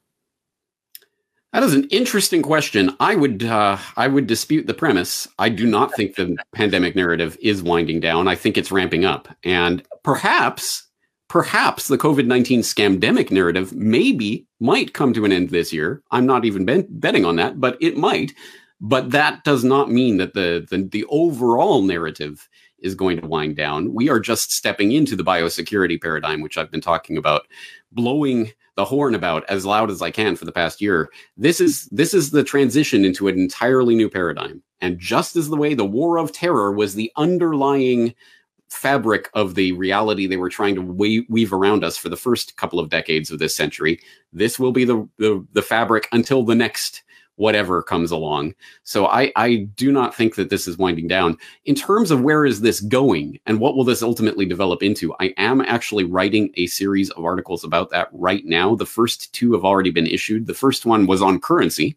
[1.53, 2.95] That is an interesting question.
[3.01, 5.27] I would uh, I would dispute the premise.
[5.41, 8.29] I do not think the pandemic narrative is winding down.
[8.29, 10.85] I think it's ramping up, and perhaps
[11.33, 16.03] perhaps the COVID 19 scamdemic narrative maybe might come to an end this year.
[16.11, 18.35] I'm not even ben- betting on that, but it might.
[18.83, 22.47] But that does not mean that the, the, the overall narrative
[22.80, 23.95] is going to wind down.
[23.95, 27.47] We are just stepping into the biosecurity paradigm, which I've been talking about,
[27.93, 31.11] blowing the horn about as loud as I can for the past year.
[31.39, 34.62] This is this is the transition into an entirely new paradigm.
[34.83, 38.14] And just as the way the war of terror was the underlying
[38.73, 42.81] fabric of the reality they were trying to weave, around us for the first couple
[42.81, 44.01] of decades of this century.
[44.33, 47.03] This will be the, the, the fabric until the next
[47.37, 48.55] whatever comes along.
[48.85, 51.39] So I, I do not think that this is winding down.
[51.64, 55.35] In terms of where is this going and what will this ultimately develop into, I
[55.39, 58.75] am actually writing a series of articles about that right now.
[58.75, 60.47] The first two have already been issued.
[60.47, 61.97] The first one was on currency.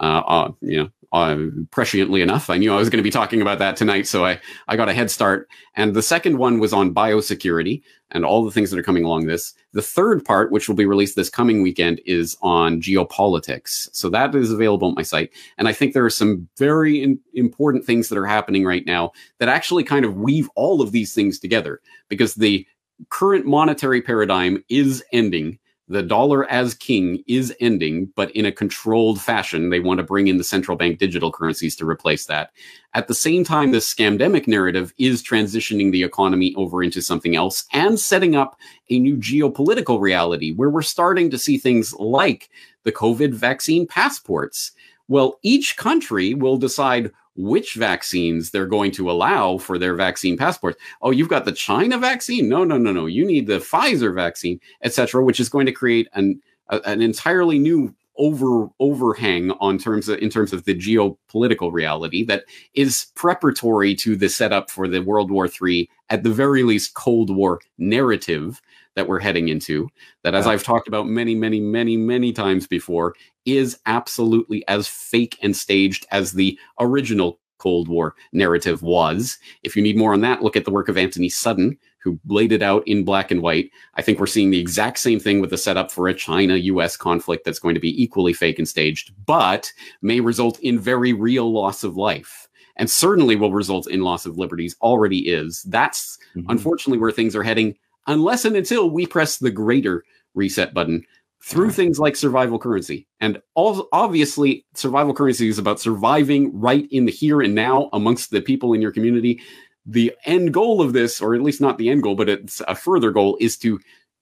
[0.00, 1.36] Uh, uh, you know, uh,
[1.70, 2.50] presciently enough.
[2.50, 4.88] I knew I was going to be talking about that tonight, so I, I got
[4.88, 5.48] a head start.
[5.76, 9.26] And the second one was on biosecurity and all the things that are coming along
[9.26, 9.54] this.
[9.74, 13.88] The third part, which will be released this coming weekend, is on geopolitics.
[13.92, 15.30] So that is available at my site.
[15.56, 19.12] And I think there are some very in- important things that are happening right now
[19.38, 22.66] that actually kind of weave all of these things together because the
[23.10, 29.20] current monetary paradigm is ending the dollar as king is ending, but in a controlled
[29.20, 29.68] fashion.
[29.68, 32.52] They want to bring in the central bank digital currencies to replace that.
[32.94, 37.66] At the same time, this scamdemic narrative is transitioning the economy over into something else
[37.72, 38.58] and setting up
[38.88, 42.48] a new geopolitical reality where we're starting to see things like
[42.84, 44.72] the COVID vaccine passports.
[45.08, 50.78] Well, each country will decide which vaccines they're going to allow for their vaccine passports.
[51.02, 52.48] Oh, you've got the China vaccine?
[52.48, 53.06] No, no, no, no.
[53.06, 57.58] You need the Pfizer vaccine, etc., which is going to create an a, an entirely
[57.58, 63.94] new over overhang on terms of in terms of the geopolitical reality that is preparatory
[63.96, 68.62] to the setup for the World War III, at the very least, Cold War narrative
[68.94, 69.88] that we're heading into.
[70.22, 73.14] That, as I've talked about many, many, many, many times before,
[73.44, 79.38] is absolutely as fake and staged as the original Cold War narrative was.
[79.62, 82.52] If you need more on that, look at the work of Antony Sutton, who laid
[82.52, 83.70] it out in black and white.
[83.94, 86.96] I think we're seeing the exact same thing with the setup for a China US
[86.96, 89.72] conflict that's going to be equally fake and staged, but
[90.02, 92.48] may result in very real loss of life.
[92.76, 95.62] And certainly will result in loss of liberties, already is.
[95.62, 96.50] That's mm-hmm.
[96.50, 97.76] unfortunately where things are heading,
[98.06, 101.06] unless and until we press the greater reset button
[101.44, 103.06] through things like survival currency.
[103.20, 108.30] And all, obviously, survival currency is about surviving right in the here and now amongst
[108.30, 109.42] the people in your community.
[109.84, 112.74] The end goal of this, or at least not the end goal, but it's a
[112.74, 113.78] further goal, is to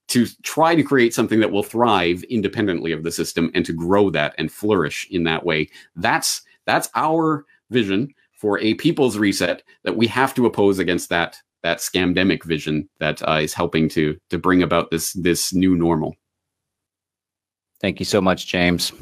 [0.08, 4.10] to try to create something that will thrive independently of the system and to grow
[4.10, 5.70] that and flourish in that way.
[5.94, 11.38] That's that's our vision for a people's reset that we have to oppose against that
[11.62, 16.16] that scamdemic vision that uh, is helping to to bring about this this new normal.
[17.82, 18.92] Thank you so much, James.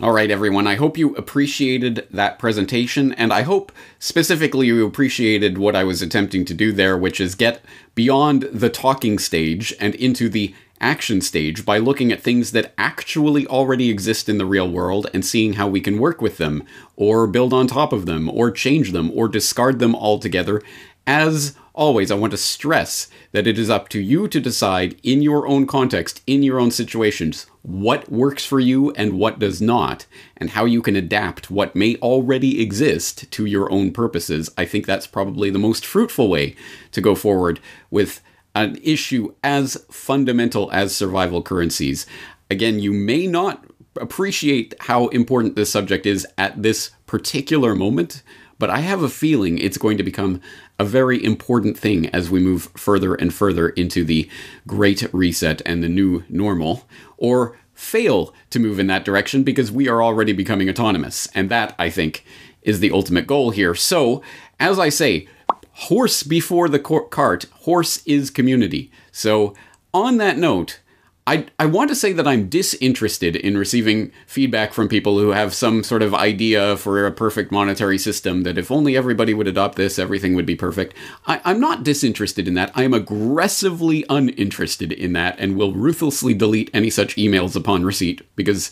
[0.00, 0.66] All right, everyone.
[0.66, 6.00] I hope you appreciated that presentation, and I hope specifically you appreciated what I was
[6.00, 7.62] attempting to do there, which is get
[7.94, 13.44] beyond the talking stage and into the action stage by looking at things that actually
[13.48, 16.62] already exist in the real world and seeing how we can work with them,
[16.96, 20.62] or build on top of them, or change them, or discard them altogether
[21.08, 25.22] as always, I want to stress that it is up to you to decide in
[25.22, 30.06] your own context, in your own situations, what works for you and what does not,
[30.36, 34.50] and how you can adapt what may already exist to your own purposes.
[34.58, 36.56] I think that's probably the most fruitful way
[36.92, 37.60] to go forward
[37.90, 38.20] with
[38.54, 42.06] an issue as fundamental as survival currencies.
[42.50, 43.64] Again, you may not
[44.00, 48.22] appreciate how important this subject is at this particular moment,
[48.58, 50.40] but I have a feeling it's going to become
[50.78, 54.28] a very important thing as we move further and further into the
[54.66, 59.88] Great Reset and the new normal, or fail to move in that direction because we
[59.88, 61.28] are already becoming autonomous.
[61.34, 62.24] And that, I think,
[62.62, 63.74] is the ultimate goal here.
[63.74, 64.22] So,
[64.58, 65.28] as I say,
[65.72, 68.90] horse before the cart, horse is community.
[69.12, 69.54] So,
[69.94, 70.80] on that note,
[71.28, 75.52] I, I want to say that I'm disinterested in receiving feedback from people who have
[75.52, 79.76] some sort of idea for a perfect monetary system that if only everybody would adopt
[79.76, 80.94] this, everything would be perfect.
[81.26, 82.72] I, I'm not disinterested in that.
[82.74, 88.22] I am aggressively uninterested in that and will ruthlessly delete any such emails upon receipt
[88.34, 88.70] because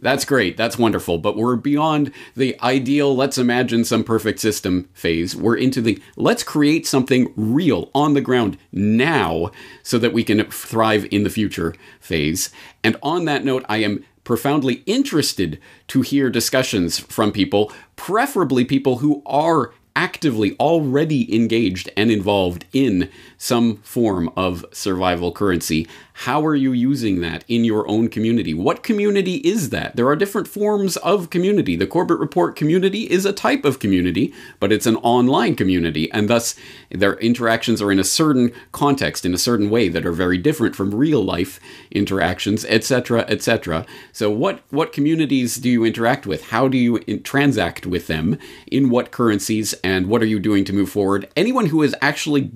[0.00, 0.56] that's great.
[0.56, 1.18] That's wonderful.
[1.18, 5.34] But we're beyond the ideal, let's imagine some perfect system phase.
[5.34, 9.50] We're into the let's create something real on the ground now
[9.82, 12.50] so that we can thrive in the future phase.
[12.84, 18.98] And on that note, I am profoundly interested to hear discussions from people, preferably people
[18.98, 25.86] who are actively already engaged and involved in some form of survival currency.
[26.12, 28.52] How are you using that in your own community?
[28.52, 29.94] What community is that?
[29.94, 31.76] There are different forms of community.
[31.76, 36.28] The Corbett Report community is a type of community, but it's an online community, and
[36.28, 36.56] thus
[36.90, 40.74] their interactions are in a certain context, in a certain way that are very different
[40.74, 41.60] from real life
[41.92, 43.86] interactions, etc., etc.
[44.12, 46.48] So, what what communities do you interact with?
[46.48, 48.36] How do you in- transact with them?
[48.66, 49.72] In what currencies?
[49.84, 51.28] And what are you doing to move forward?
[51.36, 52.50] Anyone who has actually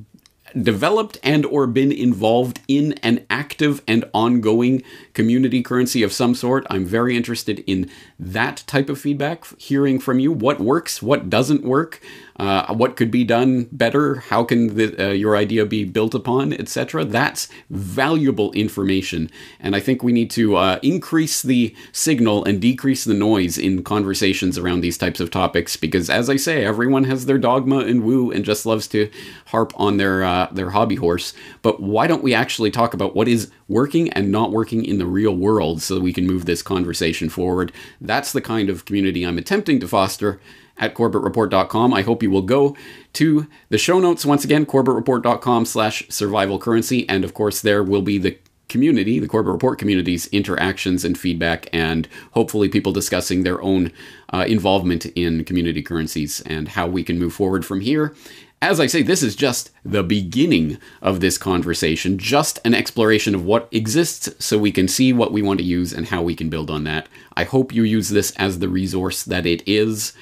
[0.60, 4.82] developed and or been involved in an active and ongoing
[5.14, 6.66] community currency of some sort.
[6.70, 7.90] I'm very interested in
[8.22, 12.00] that type of feedback, hearing from you what works, what doesn't work,
[12.36, 16.52] uh, what could be done better, how can the, uh, your idea be built upon,
[16.52, 17.04] etc.
[17.04, 23.04] That's valuable information, and I think we need to uh, increase the signal and decrease
[23.04, 25.76] the noise in conversations around these types of topics.
[25.76, 29.10] Because, as I say, everyone has their dogma and woo and just loves to
[29.46, 31.34] harp on their uh, their hobby horse.
[31.60, 35.06] But why don't we actually talk about what is working and not working in the
[35.06, 37.72] real world so that we can move this conversation forward?
[38.00, 40.40] That's the kind of community I'm attempting to foster
[40.78, 41.92] at corbettreport.com.
[41.94, 42.76] I hope you will go
[43.14, 47.08] to the show notes once again, corbettreport.com slash survival currency.
[47.08, 51.68] And of course, there will be the community, the Corbett Report community's interactions and feedback,
[51.74, 53.92] and hopefully people discussing their own
[54.32, 58.14] uh, involvement in community currencies and how we can move forward from here.
[58.62, 63.44] As I say, this is just the beginning of this conversation, just an exploration of
[63.44, 66.48] what exists so we can see what we want to use and how we can
[66.48, 67.08] build on that.
[67.36, 70.12] I hope you use this as the resource that it is.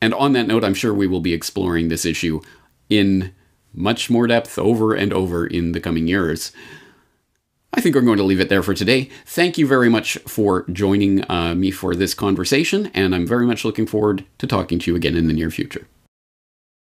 [0.00, 2.40] And on that note, I'm sure we will be exploring this issue
[2.88, 3.34] in
[3.74, 6.52] much more depth over and over in the coming years.
[7.74, 9.10] I think we're going to leave it there for today.
[9.26, 13.62] Thank you very much for joining uh, me for this conversation, and I'm very much
[13.62, 15.86] looking forward to talking to you again in the near future.